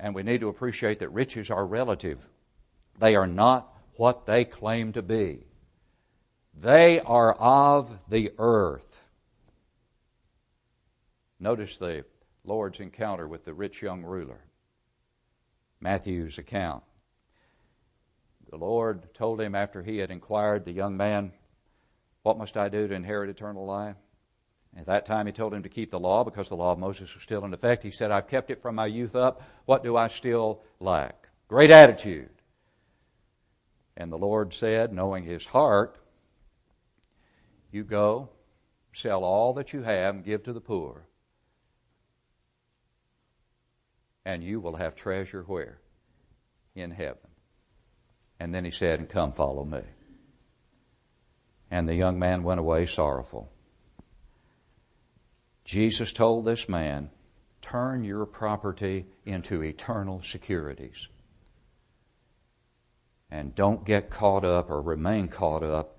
And 0.00 0.14
we 0.14 0.24
need 0.24 0.40
to 0.40 0.48
appreciate 0.48 0.98
that 1.00 1.10
riches 1.10 1.50
are 1.50 1.66
relative. 1.66 2.26
They 2.98 3.14
are 3.14 3.26
not 3.26 3.72
what 3.96 4.24
they 4.24 4.46
claim 4.46 4.94
to 4.94 5.02
be. 5.02 5.44
They 6.54 7.00
are 7.00 7.32
of 7.32 7.98
the 8.08 8.32
earth. 8.38 9.02
Notice 11.40 11.78
the 11.78 12.04
Lord's 12.44 12.80
encounter 12.80 13.26
with 13.26 13.44
the 13.44 13.54
rich 13.54 13.82
young 13.82 14.02
ruler. 14.02 14.44
Matthew's 15.80 16.38
account. 16.38 16.84
The 18.48 18.56
Lord 18.56 19.12
told 19.14 19.40
him 19.40 19.54
after 19.54 19.82
he 19.82 19.98
had 19.98 20.10
inquired 20.10 20.64
the 20.64 20.72
young 20.72 20.96
man, 20.96 21.32
What 22.22 22.38
must 22.38 22.56
I 22.56 22.68
do 22.68 22.86
to 22.86 22.94
inherit 22.94 23.30
eternal 23.30 23.64
life? 23.64 23.96
At 24.76 24.86
that 24.86 25.04
time, 25.04 25.26
he 25.26 25.32
told 25.32 25.52
him 25.52 25.62
to 25.64 25.68
keep 25.68 25.90
the 25.90 26.00
law 26.00 26.24
because 26.24 26.48
the 26.48 26.56
law 26.56 26.72
of 26.72 26.78
Moses 26.78 27.12
was 27.14 27.22
still 27.22 27.44
in 27.44 27.52
effect. 27.52 27.82
He 27.82 27.90
said, 27.90 28.10
I've 28.10 28.28
kept 28.28 28.50
it 28.50 28.62
from 28.62 28.74
my 28.74 28.86
youth 28.86 29.16
up. 29.16 29.42
What 29.64 29.82
do 29.82 29.96
I 29.96 30.08
still 30.08 30.62
lack? 30.80 31.28
Great 31.48 31.70
attitude. 31.70 32.30
And 33.96 34.10
the 34.10 34.18
Lord 34.18 34.54
said, 34.54 34.92
knowing 34.92 35.24
his 35.24 35.46
heart, 35.46 35.98
You 37.72 37.84
go, 37.84 38.28
sell 38.92 39.24
all 39.24 39.54
that 39.54 39.72
you 39.72 39.82
have, 39.82 40.14
and 40.14 40.24
give 40.24 40.42
to 40.44 40.52
the 40.52 40.60
poor. 40.60 41.08
And 44.24 44.44
you 44.44 44.60
will 44.60 44.76
have 44.76 44.94
treasure 44.94 45.42
where? 45.42 45.80
In 46.74 46.90
heaven. 46.90 47.28
And 48.38 48.54
then 48.54 48.64
he 48.64 48.70
said, 48.70 49.00
And 49.00 49.08
come 49.08 49.32
follow 49.32 49.64
me. 49.64 49.80
And 51.70 51.88
the 51.88 51.94
young 51.94 52.18
man 52.18 52.42
went 52.42 52.60
away 52.60 52.84
sorrowful. 52.86 53.50
Jesus 55.64 56.12
told 56.12 56.44
this 56.44 56.68
man, 56.68 57.10
Turn 57.62 58.04
your 58.04 58.26
property 58.26 59.06
into 59.24 59.62
eternal 59.62 60.20
securities. 60.20 61.08
And 63.30 63.54
don't 63.54 63.86
get 63.86 64.10
caught 64.10 64.44
up 64.44 64.68
or 64.68 64.82
remain 64.82 65.28
caught 65.28 65.62
up 65.62 65.96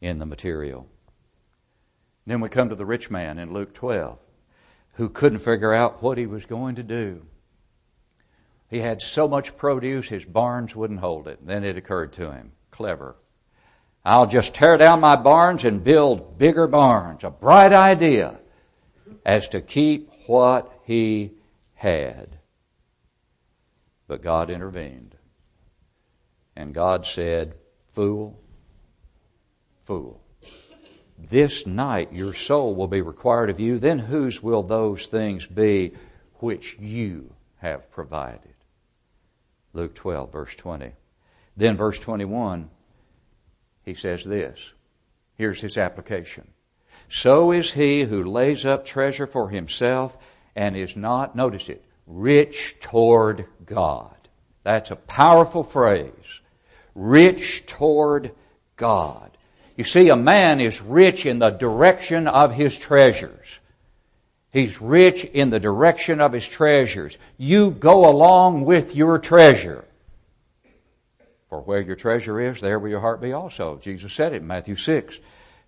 in 0.00 0.18
the 0.18 0.26
material. 0.26 0.88
Then 2.26 2.40
we 2.40 2.48
come 2.48 2.68
to 2.68 2.74
the 2.74 2.86
rich 2.86 3.10
man 3.10 3.38
in 3.38 3.52
Luke 3.52 3.74
12 3.74 4.18
who 4.94 5.08
couldn't 5.08 5.38
figure 5.38 5.72
out 5.72 6.02
what 6.02 6.18
he 6.18 6.26
was 6.26 6.44
going 6.44 6.74
to 6.74 6.82
do. 6.82 7.26
He 8.68 8.80
had 8.80 9.02
so 9.02 9.26
much 9.26 9.56
produce, 9.56 10.08
his 10.08 10.24
barns 10.24 10.76
wouldn't 10.76 11.00
hold 11.00 11.26
it. 11.26 11.44
Then 11.44 11.64
it 11.64 11.76
occurred 11.76 12.12
to 12.14 12.32
him 12.32 12.52
clever. 12.70 13.16
I'll 14.04 14.26
just 14.26 14.54
tear 14.54 14.78
down 14.78 15.00
my 15.00 15.16
barns 15.16 15.64
and 15.64 15.84
build 15.84 16.38
bigger 16.38 16.66
barns. 16.66 17.24
A 17.24 17.30
bright 17.30 17.72
idea 17.72 18.38
as 19.24 19.48
to 19.48 19.60
keep 19.60 20.10
what 20.26 20.72
he 20.84 21.32
had. 21.74 22.38
But 24.06 24.22
God 24.22 24.50
intervened. 24.50 25.16
And 26.56 26.74
God 26.74 27.06
said, 27.06 27.56
Fool, 27.88 28.38
fool. 29.90 30.20
This 31.18 31.66
night 31.66 32.12
your 32.12 32.32
soul 32.32 32.76
will 32.76 32.86
be 32.86 33.00
required 33.00 33.50
of 33.50 33.58
you. 33.58 33.80
Then 33.80 33.98
whose 33.98 34.40
will 34.40 34.62
those 34.62 35.08
things 35.08 35.46
be 35.46 35.94
which 36.34 36.78
you 36.78 37.34
have 37.56 37.90
provided? 37.90 38.54
Luke 39.72 39.96
12, 39.96 40.30
verse 40.30 40.54
20. 40.54 40.92
Then, 41.56 41.76
verse 41.76 41.98
21, 41.98 42.70
he 43.84 43.94
says 43.94 44.22
this. 44.22 44.60
Here's 45.34 45.60
his 45.60 45.76
application. 45.76 46.46
So 47.08 47.50
is 47.50 47.72
he 47.72 48.02
who 48.02 48.22
lays 48.22 48.64
up 48.64 48.84
treasure 48.84 49.26
for 49.26 49.48
himself 49.48 50.16
and 50.54 50.76
is 50.76 50.96
not, 50.96 51.34
notice 51.34 51.68
it, 51.68 51.84
rich 52.06 52.76
toward 52.78 53.44
God. 53.64 54.28
That's 54.62 54.92
a 54.92 54.96
powerful 54.96 55.64
phrase. 55.64 56.40
Rich 56.94 57.66
toward 57.66 58.30
God. 58.76 59.36
You 59.76 59.84
see, 59.84 60.08
a 60.08 60.16
man 60.16 60.60
is 60.60 60.80
rich 60.82 61.26
in 61.26 61.38
the 61.38 61.50
direction 61.50 62.26
of 62.26 62.52
his 62.52 62.76
treasures. 62.76 63.60
He's 64.52 64.80
rich 64.80 65.24
in 65.24 65.50
the 65.50 65.60
direction 65.60 66.20
of 66.20 66.32
his 66.32 66.46
treasures. 66.46 67.18
You 67.38 67.70
go 67.70 68.08
along 68.08 68.64
with 68.64 68.96
your 68.96 69.18
treasure. 69.18 69.84
For 71.48 71.60
where 71.60 71.80
your 71.80 71.96
treasure 71.96 72.40
is, 72.40 72.60
there 72.60 72.78
will 72.78 72.90
your 72.90 73.00
heart 73.00 73.20
be 73.20 73.32
also. 73.32 73.76
Jesus 73.78 74.12
said 74.12 74.32
it 74.32 74.42
in 74.42 74.46
Matthew 74.46 74.76
6, 74.76 75.18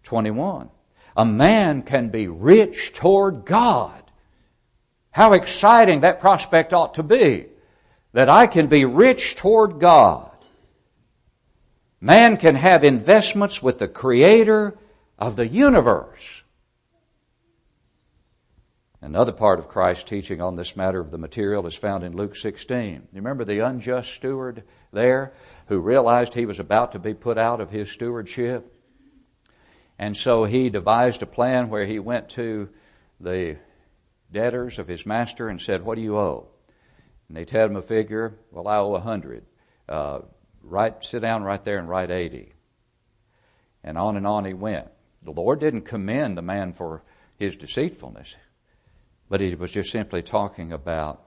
21 0.02 0.70
a 1.16 1.24
man 1.24 1.82
can 1.82 2.08
be 2.08 2.28
rich 2.28 2.92
toward 2.92 3.44
God. 3.44 4.02
How 5.10 5.34
exciting 5.34 6.00
that 6.00 6.20
prospect 6.20 6.72
ought 6.72 6.94
to 6.94 7.02
be. 7.02 7.46
That 8.12 8.28
I 8.28 8.46
can 8.46 8.66
be 8.66 8.84
rich 8.84 9.36
toward 9.36 9.78
God. 9.78 10.30
Man 12.04 12.36
can 12.36 12.56
have 12.56 12.82
investments 12.82 13.62
with 13.62 13.78
the 13.78 13.86
Creator 13.86 14.76
of 15.20 15.36
the 15.36 15.46
universe. 15.46 16.42
Another 19.00 19.30
part 19.30 19.60
of 19.60 19.68
Christ's 19.68 20.02
teaching 20.02 20.40
on 20.40 20.56
this 20.56 20.74
matter 20.74 20.98
of 20.98 21.12
the 21.12 21.18
material 21.18 21.64
is 21.64 21.76
found 21.76 22.02
in 22.02 22.16
Luke 22.16 22.34
16. 22.34 22.94
You 22.94 23.06
remember 23.12 23.44
the 23.44 23.60
unjust 23.60 24.14
steward 24.14 24.64
there 24.92 25.32
who 25.68 25.78
realized 25.78 26.34
he 26.34 26.44
was 26.44 26.58
about 26.58 26.90
to 26.90 26.98
be 26.98 27.14
put 27.14 27.38
out 27.38 27.60
of 27.60 27.70
his 27.70 27.88
stewardship? 27.88 28.76
And 29.96 30.16
so 30.16 30.42
he 30.42 30.70
devised 30.70 31.22
a 31.22 31.26
plan 31.26 31.68
where 31.68 31.86
he 31.86 32.00
went 32.00 32.30
to 32.30 32.68
the 33.20 33.58
debtors 34.32 34.80
of 34.80 34.88
his 34.88 35.06
master 35.06 35.48
and 35.48 35.60
said, 35.60 35.84
What 35.84 35.94
do 35.94 36.02
you 36.02 36.18
owe? 36.18 36.48
And 37.28 37.36
they 37.36 37.44
tell 37.44 37.68
him 37.68 37.76
a 37.76 37.82
figure, 37.82 38.40
Well, 38.50 38.66
I 38.66 38.78
owe 38.78 38.96
a 38.96 39.00
hundred. 39.00 39.44
Uh, 39.88 40.22
right, 40.62 41.02
sit 41.04 41.20
down 41.22 41.42
right 41.42 41.62
there 41.62 41.78
and 41.78 41.88
write 41.88 42.10
80. 42.10 42.52
And 43.84 43.98
on 43.98 44.16
and 44.16 44.26
on 44.26 44.44
he 44.44 44.54
went. 44.54 44.88
The 45.22 45.32
Lord 45.32 45.60
didn't 45.60 45.82
commend 45.82 46.36
the 46.36 46.42
man 46.42 46.72
for 46.72 47.02
his 47.36 47.56
deceitfulness, 47.56 48.36
but 49.28 49.40
he 49.40 49.54
was 49.54 49.72
just 49.72 49.90
simply 49.90 50.22
talking 50.22 50.72
about 50.72 51.22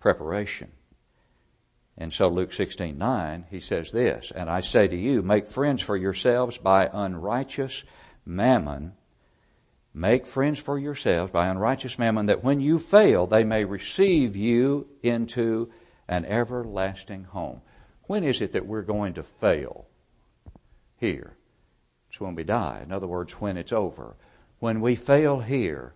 preparation. 0.00 0.70
And 1.96 2.12
so 2.12 2.28
Luke 2.28 2.52
16, 2.52 2.98
9, 2.98 3.46
he 3.50 3.60
says 3.60 3.90
this, 3.90 4.32
And 4.34 4.50
I 4.50 4.60
say 4.60 4.88
to 4.88 4.96
you, 4.96 5.22
make 5.22 5.46
friends 5.46 5.80
for 5.80 5.96
yourselves 5.96 6.58
by 6.58 6.90
unrighteous 6.92 7.84
mammon. 8.26 8.94
Make 9.92 10.26
friends 10.26 10.58
for 10.58 10.76
yourselves 10.76 11.30
by 11.30 11.46
unrighteous 11.46 11.98
mammon, 11.98 12.26
that 12.26 12.42
when 12.42 12.58
you 12.58 12.80
fail, 12.80 13.28
they 13.28 13.44
may 13.44 13.64
receive 13.64 14.34
you 14.34 14.88
into 15.04 15.70
an 16.08 16.24
everlasting 16.24 17.24
home. 17.24 17.62
When 18.06 18.24
is 18.24 18.42
it 18.42 18.52
that 18.52 18.66
we're 18.66 18.82
going 18.82 19.14
to 19.14 19.22
fail? 19.22 19.86
Here. 20.96 21.36
It's 22.08 22.20
when 22.20 22.34
we 22.34 22.44
die. 22.44 22.80
In 22.84 22.92
other 22.92 23.06
words, 23.06 23.32
when 23.32 23.56
it's 23.56 23.72
over. 23.72 24.16
When 24.58 24.80
we 24.80 24.94
fail 24.94 25.40
here, 25.40 25.94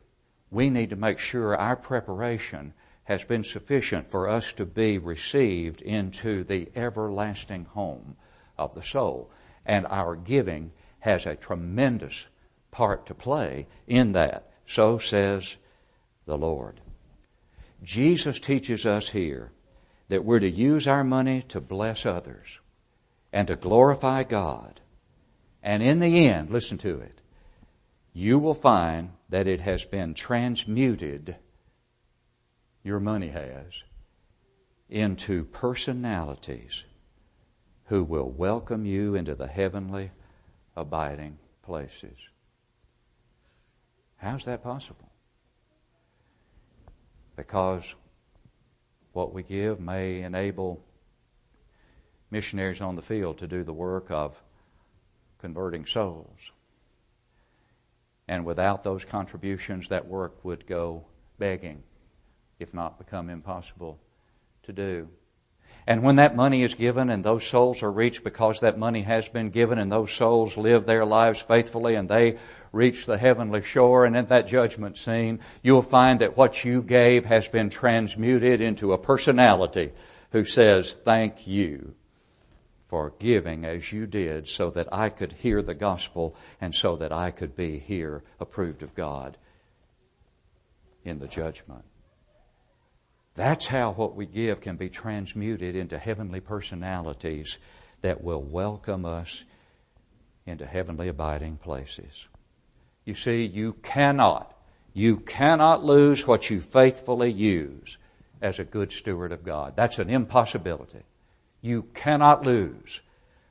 we 0.51 0.71
need 0.71 0.91
to 0.91 0.97
make 0.97 1.19
sure 1.19 1.57
our 1.57 1.77
preparation 1.77 2.75
has 3.05 3.25
been 3.25 3.45
sufficient 3.45 4.11
for 4.11 4.29
us 4.29 4.53
to 4.55 4.67
be 4.67 4.99
received 4.99 5.81
into 5.83 6.45
the 6.45 6.69
everlasting 6.75 7.65
home 7.67 8.17
of 8.59 8.75
the 8.75 8.83
soul. 8.83 9.31
And 9.65 9.87
our 9.87 10.17
giving 10.17 10.73
has 11.01 11.25
a 11.27 11.37
tremendous 11.37 12.27
part 12.71 13.07
to 13.07 13.15
play 13.15 13.67
in 13.87 14.13
that. 14.13 14.51
So 14.67 14.99
says 14.99 15.57
the 16.27 16.37
Lord. 16.37 16.81
Jesus 17.83 18.41
teaches 18.41 18.85
us 18.85 19.09
here 19.09 19.53
that 20.09 20.25
we're 20.25 20.41
to 20.41 20.49
use 20.49 20.89
our 20.89 21.05
money 21.05 21.43
to 21.43 21.61
bless 21.61 22.07
others 22.07 22.61
and 23.33 23.49
to 23.49 23.57
glorify 23.57 24.23
God. 24.23 24.81
And 25.63 25.83
in 25.83 25.99
the 25.99 26.27
end, 26.27 26.51
listen 26.51 26.79
to 26.79 26.99
it, 27.01 27.21
you 28.13 28.39
will 28.39 28.55
find 28.55 29.13
that 29.29 29.47
it 29.47 29.61
has 29.61 29.85
been 29.85 30.15
transmuted 30.15 31.37
your 32.83 33.01
money 33.01 33.29
has 33.29 33.83
into 34.89 35.45
personalities 35.45 36.85
who 37.87 38.03
will 38.03 38.31
welcome 38.31 38.87
you 38.87 39.15
into 39.15 39.35
the 39.35 39.47
heavenly 39.47 40.11
abiding 40.77 41.39
places. 41.63 42.17
How's 44.17 44.45
that 44.47 44.63
possible? 44.63 45.11
Because 47.37 47.95
what 49.13 49.33
we 49.33 49.43
give 49.43 49.81
may 49.81 50.23
enable 50.23 50.85
missionaries 52.31 52.81
on 52.81 52.97
the 52.97 53.03
field 53.03 53.39
to 53.39 53.47
do 53.47 53.65
the 53.65 53.73
work 53.73 54.11
of 54.11 54.43
converting 55.39 55.87
souls. 55.87 56.53
And 58.27 58.45
without 58.45 58.85
those 58.85 59.05
contributions, 59.05 59.89
that 59.89 60.07
work 60.07 60.45
would 60.45 60.67
go 60.67 61.07
begging, 61.39 61.83
if 62.59 62.75
not 62.75 62.99
become 62.99 63.31
impossible 63.31 63.99
to 64.65 64.73
do. 64.73 65.09
And 65.89 66.03
when 66.03 66.17
that 66.17 66.37
money 66.37 66.63
is 66.63 66.75
given 66.75 67.09
and 67.09 67.25
those 67.25 67.47
souls 67.47 67.83
are 67.83 67.91
reached 67.91 68.23
because 68.23 68.61
that 68.61 68.77
money 68.77 69.01
has 69.01 69.27
been 69.27 69.49
given 69.49 69.79
and 69.79 69.91
those 69.91 70.13
souls 70.13 70.59
live 70.59 70.85
their 70.85 71.07
lives 71.07 71.41
faithfully 71.41 71.95
and 71.95 72.11
they 72.11 72.37
reach 72.73 73.07
the 73.07 73.17
heavenly 73.17 73.63
shore 73.63 74.05
and 74.05 74.15
at 74.15 74.29
that 74.29 74.47
judgment 74.47 74.99
scene, 74.99 75.41
you'll 75.63 75.81
find 75.81 76.21
that 76.21 76.37
what 76.37 76.63
you 76.63 76.83
gave 76.83 77.25
has 77.25 77.49
been 77.49 77.71
transmuted 77.71 78.61
into 78.61 78.93
a 78.93 78.99
personality 78.99 79.91
who 80.33 80.45
says, 80.45 80.93
thank 80.93 81.47
you 81.47 81.95
for 82.89 83.15
giving 83.19 83.65
as 83.65 83.91
you 83.91 84.07
did 84.07 84.47
so 84.47 84.69
that 84.69 84.93
I 84.93 85.09
could 85.09 85.33
hear 85.33 85.63
the 85.63 85.73
gospel 85.73 86.37
and 86.61 86.75
so 86.75 86.97
that 86.97 87.13
I 87.13 87.31
could 87.31 87.57
be 87.57 87.79
here 87.79 88.23
approved 88.39 88.83
of 88.83 88.95
God 88.95 89.39
in 91.03 91.19
the 91.19 91.29
judgment. 91.29 91.87
That's 93.39 93.67
how 93.67 93.93
what 93.93 94.17
we 94.17 94.27
give 94.27 94.61
can 94.61 94.75
be 94.75 94.89
transmuted 94.89 95.77
into 95.77 95.97
heavenly 95.97 96.41
personalities 96.41 97.59
that 98.01 98.25
will 98.25 98.43
welcome 98.43 99.05
us 99.05 99.45
into 100.45 100.67
heavenly 100.67 101.07
abiding 101.07 101.59
places. 101.59 102.27
You 103.05 103.15
see, 103.15 103.47
you 103.47 103.75
cannot, 103.75 104.53
you 104.93 105.19
cannot 105.19 105.85
lose 105.85 106.27
what 106.27 106.51
you 106.51 106.61
faithfully 106.61 107.31
use 107.31 107.97
as 108.43 108.59
a 108.59 108.65
good 108.65 108.91
steward 108.91 109.31
of 109.31 109.45
God. 109.45 109.77
That's 109.77 110.01
an 110.01 110.11
impossibility. 110.11 111.05
You 111.63 111.85
cannot 111.95 112.45
lose 112.45 113.03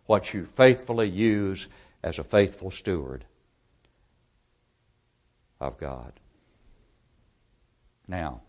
what 0.06 0.34
you 0.34 0.48
faithfully 0.48 1.08
use 1.08 1.70
as 2.04 2.20
a 2.20 2.26
faithful 2.26 2.72
steward 2.72 3.24
of 5.62 5.78
God. 5.78 6.12
Now, 8.06 8.42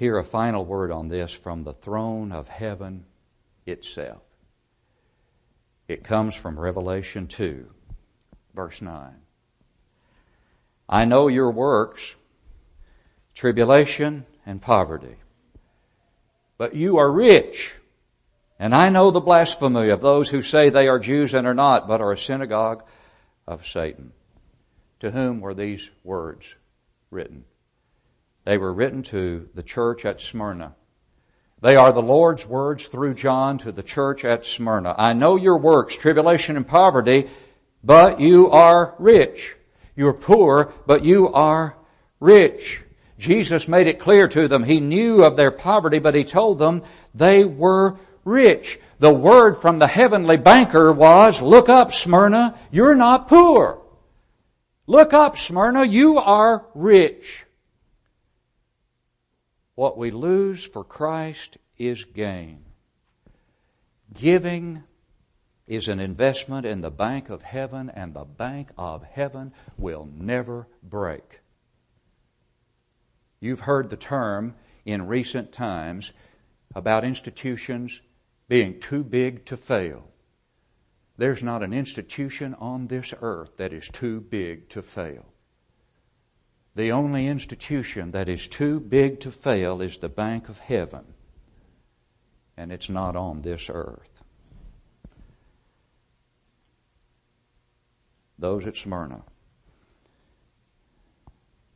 hear 0.00 0.16
a 0.16 0.24
final 0.24 0.64
word 0.64 0.90
on 0.90 1.08
this 1.08 1.30
from 1.30 1.62
the 1.62 1.74
throne 1.74 2.32
of 2.32 2.48
heaven 2.48 3.04
itself. 3.66 4.22
It 5.88 6.02
comes 6.02 6.34
from 6.34 6.58
Revelation 6.58 7.26
2, 7.26 7.68
verse 8.54 8.80
9. 8.80 9.12
I 10.88 11.04
know 11.04 11.28
your 11.28 11.50
works, 11.50 12.16
tribulation 13.34 14.24
and 14.46 14.62
poverty, 14.62 15.16
but 16.56 16.74
you 16.74 16.96
are 16.96 17.12
rich. 17.12 17.74
And 18.58 18.74
I 18.74 18.88
know 18.88 19.10
the 19.10 19.20
blasphemy 19.20 19.90
of 19.90 20.00
those 20.00 20.30
who 20.30 20.40
say 20.40 20.70
they 20.70 20.88
are 20.88 20.98
Jews 20.98 21.34
and 21.34 21.46
are 21.46 21.52
not, 21.52 21.86
but 21.86 22.00
are 22.00 22.12
a 22.12 22.16
synagogue 22.16 22.84
of 23.46 23.66
Satan. 23.66 24.14
To 25.00 25.10
whom 25.10 25.42
were 25.42 25.52
these 25.52 25.90
words 26.02 26.54
written? 27.10 27.44
They 28.44 28.58
were 28.58 28.72
written 28.72 29.02
to 29.04 29.48
the 29.54 29.62
church 29.62 30.04
at 30.04 30.20
Smyrna. 30.20 30.74
They 31.60 31.76
are 31.76 31.92
the 31.92 32.02
Lord's 32.02 32.46
words 32.46 32.88
through 32.88 33.14
John 33.14 33.58
to 33.58 33.72
the 33.72 33.82
church 33.82 34.24
at 34.24 34.46
Smyrna. 34.46 34.94
I 34.96 35.12
know 35.12 35.36
your 35.36 35.58
works, 35.58 35.96
tribulation 35.96 36.56
and 36.56 36.66
poverty, 36.66 37.28
but 37.84 38.18
you 38.18 38.50
are 38.50 38.94
rich. 38.98 39.56
You're 39.94 40.14
poor, 40.14 40.72
but 40.86 41.04
you 41.04 41.28
are 41.32 41.76
rich. 42.18 42.82
Jesus 43.18 43.68
made 43.68 43.86
it 43.86 43.98
clear 43.98 44.26
to 44.28 44.48
them. 44.48 44.64
He 44.64 44.80
knew 44.80 45.22
of 45.22 45.36
their 45.36 45.50
poverty, 45.50 45.98
but 45.98 46.14
he 46.14 46.24
told 46.24 46.58
them 46.58 46.82
they 47.14 47.44
were 47.44 47.98
rich. 48.24 48.80
The 48.98 49.12
word 49.12 49.54
from 49.54 49.78
the 49.78 49.86
heavenly 49.86 50.38
banker 50.38 50.90
was, 50.92 51.42
look 51.42 51.68
up, 51.68 51.92
Smyrna, 51.92 52.58
you're 52.70 52.94
not 52.94 53.28
poor. 53.28 53.82
Look 54.86 55.12
up, 55.12 55.36
Smyrna, 55.36 55.84
you 55.84 56.18
are 56.18 56.64
rich. 56.74 57.44
What 59.80 59.96
we 59.96 60.10
lose 60.10 60.62
for 60.62 60.84
Christ 60.84 61.56
is 61.78 62.04
gain. 62.04 62.66
Giving 64.12 64.82
is 65.66 65.88
an 65.88 65.98
investment 65.98 66.66
in 66.66 66.82
the 66.82 66.90
bank 66.90 67.30
of 67.30 67.40
heaven, 67.40 67.88
and 67.88 68.12
the 68.12 68.26
bank 68.26 68.72
of 68.76 69.02
heaven 69.04 69.54
will 69.78 70.06
never 70.14 70.68
break. 70.82 71.40
You've 73.40 73.60
heard 73.60 73.88
the 73.88 73.96
term 73.96 74.54
in 74.84 75.06
recent 75.06 75.50
times 75.50 76.12
about 76.74 77.02
institutions 77.02 78.02
being 78.48 78.80
too 78.80 79.02
big 79.02 79.46
to 79.46 79.56
fail. 79.56 80.10
There's 81.16 81.42
not 81.42 81.62
an 81.62 81.72
institution 81.72 82.52
on 82.56 82.88
this 82.88 83.14
earth 83.22 83.56
that 83.56 83.72
is 83.72 83.88
too 83.88 84.20
big 84.20 84.68
to 84.68 84.82
fail. 84.82 85.32
The 86.74 86.92
only 86.92 87.26
institution 87.26 88.12
that 88.12 88.28
is 88.28 88.46
too 88.46 88.78
big 88.78 89.20
to 89.20 89.30
fail 89.30 89.82
is 89.82 89.98
the 89.98 90.08
bank 90.08 90.48
of 90.48 90.60
heaven, 90.60 91.14
and 92.56 92.70
it's 92.70 92.88
not 92.88 93.16
on 93.16 93.42
this 93.42 93.68
earth. 93.68 94.22
Those 98.38 98.66
at 98.66 98.76
Smyrna, 98.76 99.22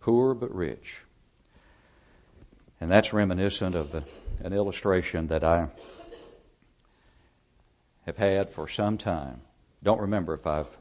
poor 0.01 0.33
but 0.33 0.55
rich. 0.55 1.01
And 2.81 2.91
that's 2.91 3.13
reminiscent 3.13 3.75
of 3.75 3.95
a, 3.95 4.05
an 4.43 4.53
illustration 4.53 5.27
that 5.27 5.43
I 5.43 5.69
have 8.07 8.17
had 8.17 8.49
for 8.49 8.69
some 8.69 8.97
time. 8.97 9.41
Don't 9.83 10.01
remember 10.01 10.35
if 10.35 10.47
I've 10.47 10.77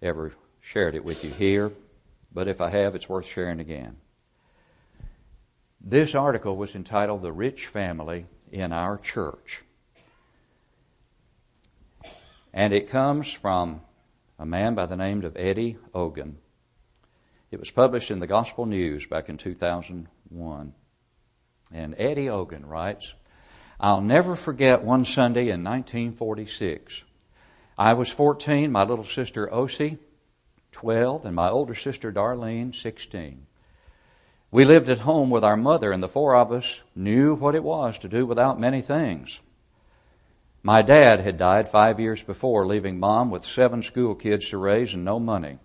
ever 0.00 0.32
shared 0.60 0.94
it 0.94 1.04
with 1.04 1.24
you 1.24 1.30
here 1.30 1.72
but 2.34 2.48
if 2.48 2.60
I 2.60 2.70
have, 2.70 2.94
it's 2.94 3.08
worth 3.08 3.26
sharing 3.26 3.60
again. 3.60 3.96
This 5.80 6.14
article 6.14 6.56
was 6.56 6.74
entitled 6.74 7.22
The 7.22 7.32
Rich 7.32 7.66
Family 7.66 8.26
in 8.50 8.72
Our 8.72 8.98
Church. 8.98 9.62
And 12.52 12.72
it 12.72 12.88
comes 12.88 13.32
from 13.32 13.82
a 14.38 14.46
man 14.46 14.74
by 14.74 14.86
the 14.86 14.96
name 14.96 15.24
of 15.24 15.36
Eddie 15.36 15.76
Ogan. 15.94 16.38
It 17.50 17.60
was 17.60 17.70
published 17.70 18.10
in 18.10 18.18
the 18.18 18.26
Gospel 18.26 18.66
News 18.66 19.06
back 19.06 19.28
in 19.28 19.36
2001. 19.36 20.74
And 21.72 21.94
Eddie 21.98 22.28
Ogan 22.28 22.66
writes, 22.66 23.14
I'll 23.78 24.00
never 24.00 24.34
forget 24.34 24.82
one 24.82 25.04
Sunday 25.04 25.50
in 25.50 25.62
1946. 25.62 27.04
I 27.76 27.92
was 27.92 28.08
14, 28.08 28.72
my 28.72 28.84
little 28.84 29.04
sister 29.04 29.48
Ocy 29.48 29.98
12, 30.74 31.24
and 31.24 31.34
my 31.34 31.48
older 31.48 31.74
sister 31.74 32.12
Darlene, 32.12 32.74
16. 32.74 33.46
We 34.50 34.64
lived 34.64 34.90
at 34.90 34.98
home 34.98 35.30
with 35.30 35.44
our 35.44 35.56
mother, 35.56 35.92
and 35.92 36.02
the 36.02 36.08
four 36.08 36.36
of 36.36 36.52
us 36.52 36.82
knew 36.94 37.34
what 37.34 37.54
it 37.54 37.64
was 37.64 37.98
to 38.00 38.08
do 38.08 38.26
without 38.26 38.60
many 38.60 38.82
things. 38.82 39.40
My 40.62 40.82
dad 40.82 41.20
had 41.20 41.38
died 41.38 41.68
five 41.68 42.00
years 42.00 42.22
before, 42.22 42.66
leaving 42.66 42.98
mom 42.98 43.30
with 43.30 43.44
seven 43.44 43.82
school 43.82 44.14
kids 44.14 44.48
to 44.50 44.58
raise 44.58 44.94
and 44.94 45.04
no 45.04 45.18
money. 45.20 45.58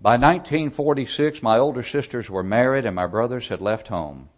By 0.00 0.12
1946, 0.12 1.42
my 1.42 1.58
older 1.58 1.82
sisters 1.82 2.30
were 2.30 2.42
married 2.42 2.86
and 2.86 2.94
my 2.94 3.06
brothers 3.06 3.48
had 3.48 3.60
left 3.60 3.88
home. 3.88 4.28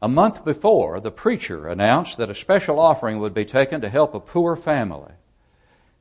A 0.00 0.08
month 0.08 0.44
before, 0.44 1.00
the 1.00 1.10
preacher 1.10 1.66
announced 1.66 2.18
that 2.18 2.30
a 2.30 2.34
special 2.34 2.78
offering 2.78 3.18
would 3.18 3.34
be 3.34 3.44
taken 3.44 3.80
to 3.80 3.88
help 3.88 4.14
a 4.14 4.20
poor 4.20 4.54
family. 4.54 5.12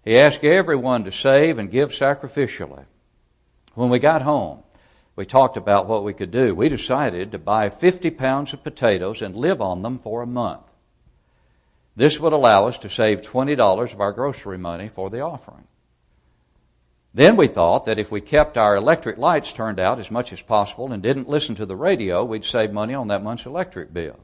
He 0.06 0.20
asked 0.20 0.44
everyone 0.44 1.04
to 1.06 1.12
save 1.12 1.58
and 1.58 1.72
give 1.72 1.90
sacrificially. 1.90 2.86
When 3.74 3.90
we 3.90 3.98
got 3.98 4.22
home, 4.22 4.60
we 5.16 5.26
talked 5.26 5.58
about 5.58 5.88
what 5.88 6.04
we 6.04 6.14
could 6.14 6.30
do. 6.30 6.54
We 6.54 6.70
decided 6.70 7.32
to 7.32 7.40
buy 7.40 7.70
50 7.70 8.12
pounds 8.12 8.54
of 8.54 8.64
potatoes 8.64 9.24
and 9.24 9.36
live 9.36 9.62
on 9.62 9.82
them 9.82 9.98
for 9.98 10.22
a 10.22 10.28
month. 10.28 10.72
This 11.96 12.20
would 12.20 12.34
allow 12.34 12.68
us 12.68 12.78
to 12.80 12.90
save 12.90 13.22
$20 13.22 13.94
of 13.94 14.00
our 14.00 14.12
grocery 14.12 14.60
money 14.60 14.90
for 14.90 15.10
the 15.10 15.22
offering. 15.22 15.68
Then 17.14 17.36
we 17.36 17.48
thought 17.48 17.86
that 17.86 17.98
if 17.98 18.12
we 18.12 18.22
kept 18.22 18.58
our 18.58 18.76
electric 18.76 19.18
lights 19.18 19.54
turned 19.54 19.80
out 19.80 20.00
as 20.00 20.12
much 20.12 20.32
as 20.34 20.42
possible 20.42 20.92
and 20.92 21.02
didn't 21.02 21.30
listen 21.30 21.56
to 21.56 21.66
the 21.66 21.78
radio, 21.78 22.24
we'd 22.24 22.44
save 22.44 22.72
money 22.74 22.94
on 22.94 23.08
that 23.08 23.24
month's 23.24 23.46
electric 23.46 23.94
bill. 23.94 24.20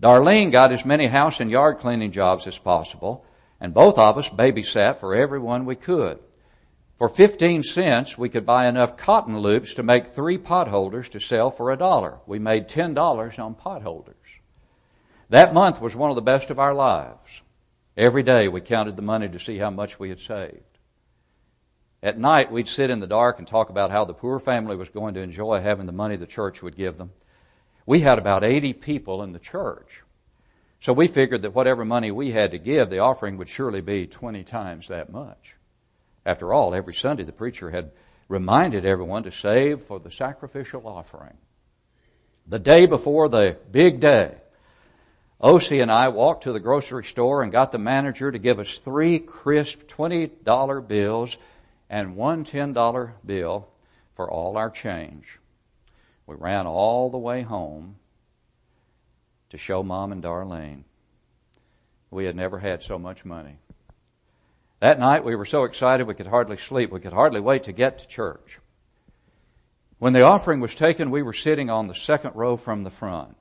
Darlene 0.00 0.52
got 0.52 0.72
as 0.72 0.84
many 0.84 1.08
house 1.08 1.40
and 1.40 1.50
yard 1.50 1.78
cleaning 1.78 2.12
jobs 2.12 2.46
as 2.46 2.56
possible 2.56 3.26
and 3.60 3.74
both 3.74 3.98
of 3.98 4.18
us 4.18 4.28
babysat 4.28 4.96
for 4.96 5.14
everyone 5.14 5.64
we 5.64 5.76
could. 5.76 6.18
For 6.96 7.08
15 7.08 7.62
cents, 7.62 8.18
we 8.18 8.28
could 8.28 8.44
buy 8.44 8.66
enough 8.66 8.96
cotton 8.96 9.38
loops 9.38 9.74
to 9.74 9.82
make 9.82 10.08
three 10.08 10.36
potholders 10.36 11.08
to 11.10 11.20
sell 11.20 11.50
for 11.50 11.70
a 11.70 11.76
dollar. 11.76 12.18
We 12.26 12.40
made 12.40 12.68
$10 12.68 13.38
on 13.38 13.54
potholders. 13.54 14.14
That 15.30 15.54
month 15.54 15.80
was 15.80 15.94
one 15.94 16.10
of 16.10 16.16
the 16.16 16.22
best 16.22 16.50
of 16.50 16.58
our 16.58 16.74
lives. 16.74 17.42
Every 17.96 18.22
day 18.22 18.48
we 18.48 18.60
counted 18.60 18.96
the 18.96 19.02
money 19.02 19.28
to 19.28 19.38
see 19.38 19.58
how 19.58 19.70
much 19.70 19.98
we 19.98 20.08
had 20.08 20.18
saved. 20.18 20.62
At 22.02 22.18
night, 22.18 22.52
we'd 22.52 22.68
sit 22.68 22.90
in 22.90 23.00
the 23.00 23.06
dark 23.06 23.38
and 23.38 23.46
talk 23.46 23.70
about 23.70 23.90
how 23.90 24.04
the 24.04 24.14
poor 24.14 24.38
family 24.38 24.76
was 24.76 24.88
going 24.88 25.14
to 25.14 25.20
enjoy 25.20 25.60
having 25.60 25.86
the 25.86 25.92
money 25.92 26.16
the 26.16 26.26
church 26.26 26.62
would 26.62 26.76
give 26.76 26.96
them. 26.96 27.10
We 27.86 28.00
had 28.00 28.18
about 28.18 28.44
80 28.44 28.74
people 28.74 29.22
in 29.22 29.32
the 29.32 29.38
church. 29.38 30.02
So 30.80 30.92
we 30.92 31.08
figured 31.08 31.42
that 31.42 31.54
whatever 31.54 31.84
money 31.84 32.10
we 32.10 32.30
had 32.30 32.52
to 32.52 32.58
give, 32.58 32.90
the 32.90 33.00
offering 33.00 33.36
would 33.36 33.48
surely 33.48 33.80
be 33.80 34.06
20 34.06 34.44
times 34.44 34.88
that 34.88 35.10
much. 35.10 35.56
After 36.24 36.52
all, 36.52 36.74
every 36.74 36.94
Sunday 36.94 37.24
the 37.24 37.32
preacher 37.32 37.70
had 37.70 37.90
reminded 38.28 38.84
everyone 38.84 39.24
to 39.24 39.30
save 39.30 39.80
for 39.80 39.98
the 39.98 40.10
sacrificial 40.10 40.86
offering. 40.86 41.36
The 42.46 42.58
day 42.58 42.86
before 42.86 43.28
the 43.28 43.56
big 43.70 44.00
day, 44.00 44.36
Ocy 45.40 45.80
and 45.82 45.90
I 45.90 46.08
walked 46.08 46.44
to 46.44 46.52
the 46.52 46.60
grocery 46.60 47.04
store 47.04 47.42
and 47.42 47.52
got 47.52 47.72
the 47.72 47.78
manager 47.78 48.30
to 48.30 48.38
give 48.38 48.58
us 48.58 48.78
three 48.78 49.18
crisp 49.18 49.82
$20 49.88 50.88
bills 50.88 51.38
and 51.88 52.16
one 52.16 52.44
$10 52.44 53.12
bill 53.24 53.68
for 54.14 54.30
all 54.30 54.56
our 54.56 54.70
change. 54.70 55.38
We 56.26 56.34
ran 56.36 56.66
all 56.66 57.10
the 57.10 57.18
way 57.18 57.42
home 57.42 57.96
to 59.50 59.58
show 59.58 59.82
Mom 59.82 60.12
and 60.12 60.22
Darlene. 60.22 60.84
We 62.10 62.24
had 62.24 62.36
never 62.36 62.58
had 62.58 62.82
so 62.82 62.98
much 62.98 63.24
money. 63.24 63.58
That 64.80 65.00
night 65.00 65.24
we 65.24 65.34
were 65.34 65.44
so 65.44 65.64
excited 65.64 66.06
we 66.06 66.14
could 66.14 66.26
hardly 66.26 66.56
sleep. 66.56 66.90
We 66.90 67.00
could 67.00 67.12
hardly 67.12 67.40
wait 67.40 67.64
to 67.64 67.72
get 67.72 67.98
to 67.98 68.08
church. 68.08 68.60
When 69.98 70.12
the 70.12 70.22
offering 70.22 70.60
was 70.60 70.74
taken, 70.74 71.10
we 71.10 71.22
were 71.22 71.32
sitting 71.32 71.68
on 71.68 71.88
the 71.88 71.94
second 71.94 72.36
row 72.36 72.56
from 72.56 72.84
the 72.84 72.90
front. 72.90 73.36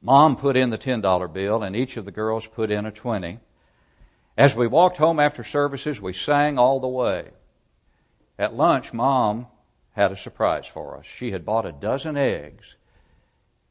Mom 0.00 0.36
put 0.36 0.56
in 0.56 0.70
the 0.70 0.78
$10 0.78 1.32
bill 1.32 1.62
and 1.62 1.76
each 1.76 1.96
of 1.96 2.04
the 2.04 2.12
girls 2.12 2.46
put 2.46 2.70
in 2.70 2.86
a 2.86 2.90
20. 2.90 3.40
As 4.38 4.54
we 4.54 4.66
walked 4.66 4.98
home 4.98 5.18
after 5.20 5.44
services, 5.44 6.00
we 6.00 6.12
sang 6.12 6.58
all 6.58 6.80
the 6.80 6.88
way. 6.88 7.30
At 8.38 8.54
lunch, 8.54 8.92
Mom 8.92 9.46
had 9.92 10.12
a 10.12 10.16
surprise 10.16 10.66
for 10.66 10.96
us. 10.98 11.06
She 11.06 11.32
had 11.32 11.44
bought 11.44 11.66
a 11.66 11.72
dozen 11.72 12.16
eggs, 12.16 12.76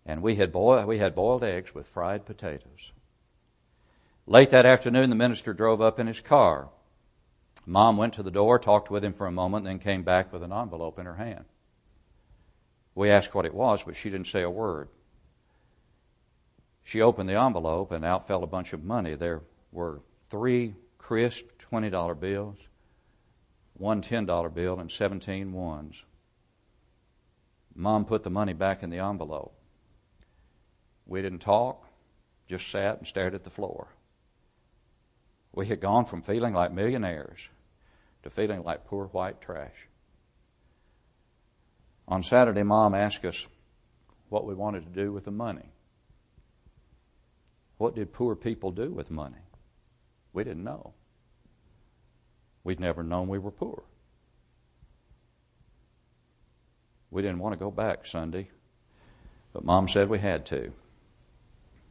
and 0.06 0.22
we 0.22 0.36
had, 0.36 0.54
we 0.54 0.98
had 1.00 1.16
boiled 1.16 1.44
eggs 1.44 1.74
with 1.74 1.88
fried 1.88 2.26
potatoes. 2.26 2.92
Late 4.28 4.50
that 4.52 4.66
afternoon, 4.66 5.10
the 5.10 5.16
minister 5.16 5.54
drove 5.54 5.82
up 5.82 6.00
in 6.00 6.08
his 6.08 6.22
car. 6.22 6.70
Mom 7.66 7.98
went 7.98 8.14
to 8.14 8.24
the 8.24 8.32
door, 8.32 8.60
talked 8.60 8.92
with 8.92 9.04
him 9.04 9.14
for 9.14 9.28
a 9.28 9.32
moment, 9.32 9.66
then 9.66 9.80
came 9.80 10.04
back 10.04 10.32
with 10.32 10.44
an 10.44 10.54
envelope 10.54 11.00
in 11.00 11.06
her 11.06 11.16
hand. 11.16 11.46
We 12.94 13.10
asked 13.10 13.36
what 13.36 13.46
it 13.46 13.54
was, 13.54 13.84
but 13.84 13.96
she 13.96 14.10
didn't 14.10 14.28
say 14.28 14.42
a 14.42 14.50
word. 14.50 14.90
She 16.84 17.02
opened 17.02 17.28
the 17.28 17.40
envelope, 17.40 17.92
and 17.92 18.06
out 18.06 18.28
fell 18.28 18.44
a 18.44 18.48
bunch 18.48 18.74
of 18.74 18.84
money. 18.84 19.16
There 19.16 19.42
were 19.72 20.02
three 20.30 20.76
crisp 20.98 21.46
$20 21.72 22.20
bills, 22.20 22.58
one 23.74 24.02
$10 24.02 24.54
bill, 24.54 24.80
and 24.80 24.92
17 24.92 25.52
ones. 25.52 26.06
Mom 27.76 28.06
put 28.06 28.24
the 28.24 28.30
money 28.30 28.54
back 28.54 28.84
in 28.84 28.90
the 28.90 29.00
envelope. 29.00 29.56
We 31.06 31.22
didn't 31.22 31.40
talk, 31.40 31.88
just 32.48 32.70
sat 32.70 33.00
and 33.00 33.08
stared 33.08 33.36
at 33.36 33.44
the 33.44 33.50
floor. 33.50 33.88
We 35.54 35.68
had 35.68 35.80
gone 35.80 36.06
from 36.06 36.22
feeling 36.22 36.54
like 36.54 36.74
millionaires 36.74 37.50
to 38.24 38.30
feeling 38.30 38.64
like 38.64 38.86
poor 38.86 39.06
white 39.08 39.40
trash. 39.40 39.88
On 42.08 42.24
Saturday, 42.24 42.64
Mom 42.64 42.94
asked 42.94 43.26
us 43.26 43.48
what 44.30 44.46
we 44.46 44.54
wanted 44.54 44.84
to 44.84 44.90
do 44.90 45.12
with 45.12 45.26
the 45.26 45.32
money. 45.32 45.72
What 47.78 47.96
did 47.96 48.14
poor 48.14 48.36
people 48.36 48.72
do 48.72 48.92
with 48.92 49.12
money? 49.12 49.38
We 50.34 50.44
didn't 50.44 50.64
know. 50.64 50.94
We'd 52.64 52.80
never 52.80 53.04
known 53.04 53.28
we 53.28 53.38
were 53.38 53.52
poor. 53.52 53.84
We 57.12 57.22
didn't 57.22 57.40
want 57.40 57.54
to 57.54 57.60
go 57.60 57.72
back 57.72 58.06
Sunday, 58.06 58.50
but 59.54 59.64
Mom 59.64 59.88
said 59.88 60.10
we 60.10 60.20
had 60.20 60.46
to. 60.48 60.74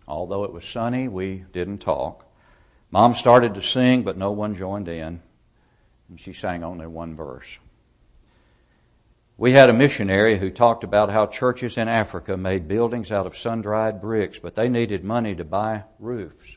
Although 0.07 0.45
it 0.45 0.53
was 0.53 0.64
sunny, 0.64 1.09
we 1.09 1.45
didn't 1.53 1.79
talk. 1.79 2.27
Mom 2.90 3.14
started 3.14 3.55
to 3.55 3.62
sing, 3.62 4.03
but 4.03 4.17
no 4.17 4.31
one 4.31 4.55
joined 4.55 4.88
in, 4.88 5.23
and 6.09 6.21
she 6.21 6.33
sang 6.33 6.62
only 6.62 6.87
one 6.87 7.17
verse. 7.17 7.59
We 9.37 9.53
had 9.53 9.69
a 9.69 9.73
missionary 9.73 10.38
who 10.38 10.51
talked 10.51 10.85
about 10.85 11.11
how 11.11 11.27
churches 11.27 11.77
in 11.77 11.88
Africa 11.88 12.37
made 12.37 12.69
buildings 12.69 13.11
out 13.11 13.27
of 13.27 13.37
sun 13.37 13.62
dried 13.62 14.01
bricks, 14.01 14.38
but 14.38 14.55
they 14.55 14.69
needed 14.69 15.03
money 15.03 15.35
to 15.35 15.45
buy 15.45 15.85
roofs. 15.99 16.57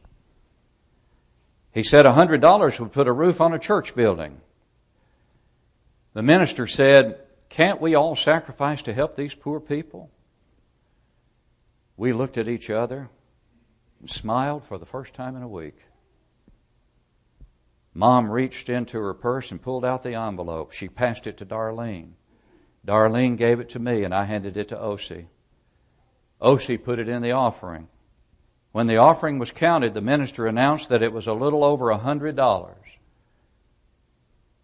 He 1.72 1.82
said 1.82 2.06
$100 2.06 2.80
would 2.80 2.92
put 2.92 3.08
a 3.08 3.12
roof 3.12 3.42
on 3.42 3.54
a 3.54 3.60
church 3.60 3.96
building. 3.96 4.42
The 6.14 6.22
minister 6.24 6.68
said, 6.68 7.20
can't 7.50 7.82
we 7.82 7.96
all 7.96 8.16
sacrifice 8.16 8.82
to 8.84 8.94
help 8.94 9.16
these 9.16 9.34
poor 9.34 9.60
people? 9.60 10.12
We 11.96 12.14
looked 12.14 12.38
at 12.38 12.48
each 12.48 12.70
other 12.70 13.10
smiled 14.06 14.66
for 14.66 14.78
the 14.78 14.86
first 14.86 15.14
time 15.14 15.36
in 15.36 15.44
a 15.44 15.48
week. 15.48 15.78
Mom 17.94 18.30
reached 18.30 18.70
into 18.70 19.00
her 19.00 19.14
purse 19.14 19.50
and 19.50 19.62
pulled 19.62 19.84
out 19.84 20.04
the 20.04 20.14
envelope. 20.14 20.72
She 20.72 20.88
passed 20.88 21.26
it 21.26 21.38
to 21.38 21.46
Darlene. 21.46 22.12
Darlene 22.86 23.38
gave 23.38 23.60
it 23.60 23.70
to 23.70 23.80
me 23.80 24.04
and 24.04 24.14
I 24.14 24.26
handed 24.26 24.56
it 24.56 24.68
to 24.68 24.76
Ocy. 24.76 25.28
Ocy 26.40 26.82
put 26.82 27.00
it 27.00 27.10
in 27.10 27.24
the 27.24 27.32
offering. 27.32 27.88
When 28.72 28.86
the 28.86 28.98
offering 28.98 29.40
was 29.40 29.52
counted, 29.52 29.96
the 29.96 30.02
minister 30.02 30.46
announced 30.46 30.90
that 30.90 31.02
it 31.02 31.12
was 31.12 31.26
a 31.26 31.34
little 31.34 31.64
over 31.64 31.90
a 31.90 31.98
hundred 31.98 32.36
dollars. 32.36 32.78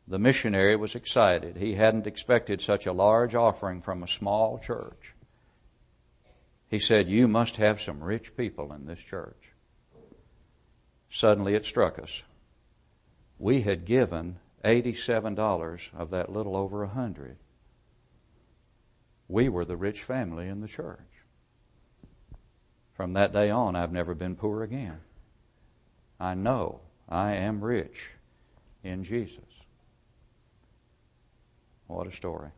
The 0.08 0.19
missionary 0.19 0.76
was 0.76 0.96
excited. 0.96 1.58
He 1.58 1.74
hadn't 1.74 2.06
expected 2.06 2.62
such 2.62 2.86
a 2.86 2.93
large 2.93 3.34
offering 3.34 3.82
from 3.82 4.04
a 4.04 4.08
small 4.08 4.60
church. 4.60 5.12
He 6.74 6.80
said, 6.80 7.08
You 7.08 7.28
must 7.28 7.58
have 7.58 7.80
some 7.80 8.04
rich 8.04 8.36
people 8.36 8.74
in 8.74 8.88
this 8.88 8.98
church. 8.98 9.52
Suddenly 11.08 11.54
it 11.54 11.68
struck 11.68 12.00
us. 12.00 12.24
We 13.38 13.62
had 13.62 13.86
given 13.86 14.40
$87 14.66 15.94
of 15.96 16.10
that 16.10 16.32
little 16.32 16.58
over 16.58 16.82
a 16.82 16.88
hundred. 16.88 17.38
We 19.28 19.50
were 19.50 19.66
the 19.66 19.78
rich 19.78 20.02
family 20.02 20.48
in 20.48 20.62
the 20.62 20.68
church. 20.68 20.98
From 22.94 23.14
that 23.14 23.34
day 23.34 23.52
on, 23.52 23.76
I've 23.76 23.94
never 23.94 24.16
been 24.16 24.36
poor 24.36 24.64
again. 24.64 25.02
I 26.20 26.34
know 26.34 26.82
I 27.08 27.34
am 27.34 27.64
rich 27.64 28.14
in 28.84 29.04
Jesus. 29.04 29.46
What 31.86 32.08
a 32.08 32.12
story. 32.12 32.50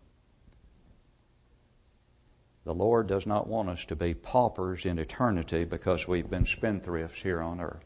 The 2.65 2.73
Lord 2.73 3.07
does 3.07 3.27
not 3.27 3.47
want 3.47 3.69
us 3.69 3.85
to 3.85 3.95
be 3.95 4.15
paupers 4.15 4.85
in 4.85 4.97
eternity 4.97 5.65
because 5.65 6.07
we've 6.07 6.29
been 6.29 6.45
spendthrifts 6.45 7.21
here 7.21 7.39
on 7.39 7.61
earth. 7.61 7.85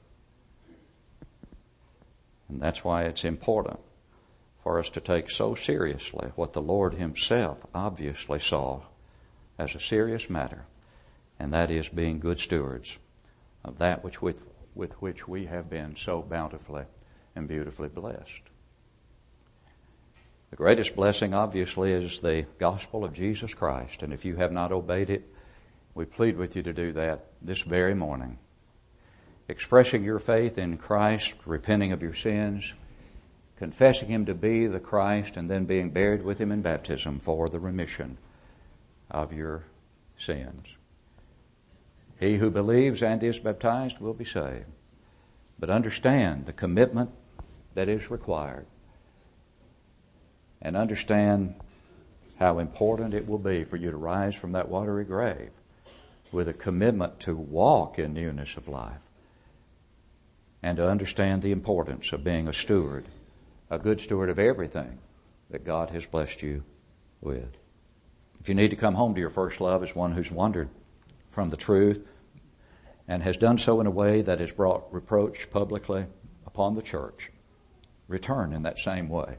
And 2.48 2.62
that's 2.62 2.84
why 2.84 3.04
it's 3.04 3.26
important 3.26 3.80
for 4.63 4.80
us 4.80 4.89
to 4.92 5.02
take 5.02 5.30
so 5.30 5.54
seriously 5.54 6.32
what 6.36 6.54
the 6.54 6.62
Lord 6.62 6.94
Himself 6.94 7.65
obviously 7.76 8.39
saw 8.39 8.84
as 9.58 9.76
a 9.76 9.80
serious 9.80 10.30
matter, 10.30 10.65
and 11.38 11.54
that 11.54 11.70
is 11.70 11.89
being 11.89 12.20
good 12.20 12.39
stewards 12.39 12.98
of 13.65 13.78
that 13.80 14.04
which 14.04 14.22
with, 14.22 14.42
with 14.74 14.94
which 15.02 15.28
we 15.28 15.46
have 15.46 15.70
been 15.70 15.96
so 15.98 16.22
bountifully 16.22 16.86
and 17.36 17.48
beautifully 17.48 17.89
blessed. 17.89 18.48
The 20.49 20.55
greatest 20.55 20.95
blessing, 20.95 21.33
obviously, 21.33 21.91
is 21.91 22.21
the 22.21 22.45
gospel 22.57 23.03
of 23.03 23.13
Jesus 23.13 23.53
Christ. 23.53 24.01
And 24.01 24.12
if 24.12 24.25
you 24.25 24.38
have 24.38 24.51
not 24.51 24.71
obeyed 24.71 25.09
it, 25.09 25.31
we 25.93 26.05
plead 26.05 26.38
with 26.38 26.55
you 26.55 26.63
to 26.63 26.73
do 26.73 26.91
that 26.93 27.25
this 27.41 27.62
very 27.62 27.93
morning. 27.93 28.39
Expressing 29.47 30.03
your 30.03 30.19
faith 30.19 30.57
in 30.57 30.77
Christ, 30.77 31.35
repenting 31.45 31.91
of 31.91 32.01
your 32.01 32.13
sins, 32.13 32.73
confessing 33.57 34.09
Him 34.09 34.25
to 34.25 34.33
be 34.33 34.65
the 34.65 34.79
Christ, 34.79 35.38
and 35.38 35.49
then 35.49 35.65
being 35.65 35.91
buried 35.91 36.23
with 36.23 36.39
Him 36.39 36.51
in 36.51 36.62
baptism 36.62 37.19
for 37.19 37.47
the 37.47 37.59
remission 37.59 38.17
of 39.12 39.33
your 39.33 39.65
sins. 40.17 40.67
He 42.19 42.38
who 42.38 42.49
believes 42.49 43.03
and 43.03 43.21
is 43.21 43.39
baptized 43.39 43.99
will 43.99 44.13
be 44.13 44.25
saved. 44.25 44.65
But 45.59 45.69
understand 45.69 46.45
the 46.45 46.53
commitment 46.53 47.12
that 47.75 47.88
is 47.88 48.09
required 48.09 48.65
and 50.62 50.76
understand 50.76 51.56
how 52.39 52.60
important 52.60 53.13
it 53.13 53.28
will 53.28 53.39
be 53.39 53.63
for 53.63 53.78
you 53.78 53.91
to 53.91 53.98
rise 53.98 54.36
from 54.36 54.54
that 54.54 54.69
watery 54.69 55.04
grave 55.04 55.52
with 56.32 56.48
a 56.48 56.54
commitment 56.54 57.19
to 57.19 57.36
walk 57.36 58.00
in 58.00 58.13
newness 58.13 58.56
of 58.56 58.67
life 58.67 59.02
and 60.62 60.78
to 60.78 60.88
understand 60.88 61.41
the 61.41 61.52
importance 61.52 62.12
of 62.12 62.24
being 62.24 62.48
a 62.48 62.54
steward, 62.54 63.06
a 63.69 63.80
good 63.80 64.00
steward 64.00 64.30
of 64.30 64.39
everything 64.39 65.00
that 65.50 65.65
God 65.65 65.89
has 65.91 66.06
blessed 66.06 66.41
you 66.43 66.63
with. 67.22 67.58
If 68.39 68.48
you 68.48 68.56
need 68.56 68.69
to 68.69 68.78
come 68.78 68.95
home 68.95 69.13
to 69.15 69.19
your 69.19 69.30
first 69.30 69.60
love 69.60 69.84
as 69.84 69.95
one 69.95 70.13
who's 70.13 70.32
wandered 70.32 70.69
from 71.32 71.50
the 71.50 71.58
truth 71.58 72.08
and 73.08 73.24
has 73.24 73.38
done 73.38 73.58
so 73.58 73.82
in 73.82 73.88
a 73.88 73.91
way 73.91 74.22
that 74.22 74.39
has 74.39 74.52
brought 74.52 74.93
reproach 74.93 75.50
publicly 75.50 76.06
upon 76.45 76.76
the 76.76 76.82
church, 76.82 77.32
return 78.08 78.54
in 78.54 78.62
that 78.63 78.80
same 78.80 79.10
way 79.10 79.38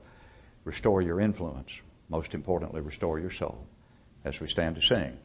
restore 0.65 1.03
your 1.03 1.21
influence. 1.21 1.81
Most 2.09 2.35
importantly, 2.35 2.81
restore 2.81 3.19
your 3.19 3.31
soul. 3.31 3.67
As 4.25 4.41
we 4.41 4.49
stand 4.49 4.75
to 4.77 4.83
sing, 4.83 5.17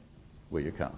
will 0.50 0.62
you 0.62 0.72
come? 0.72 0.98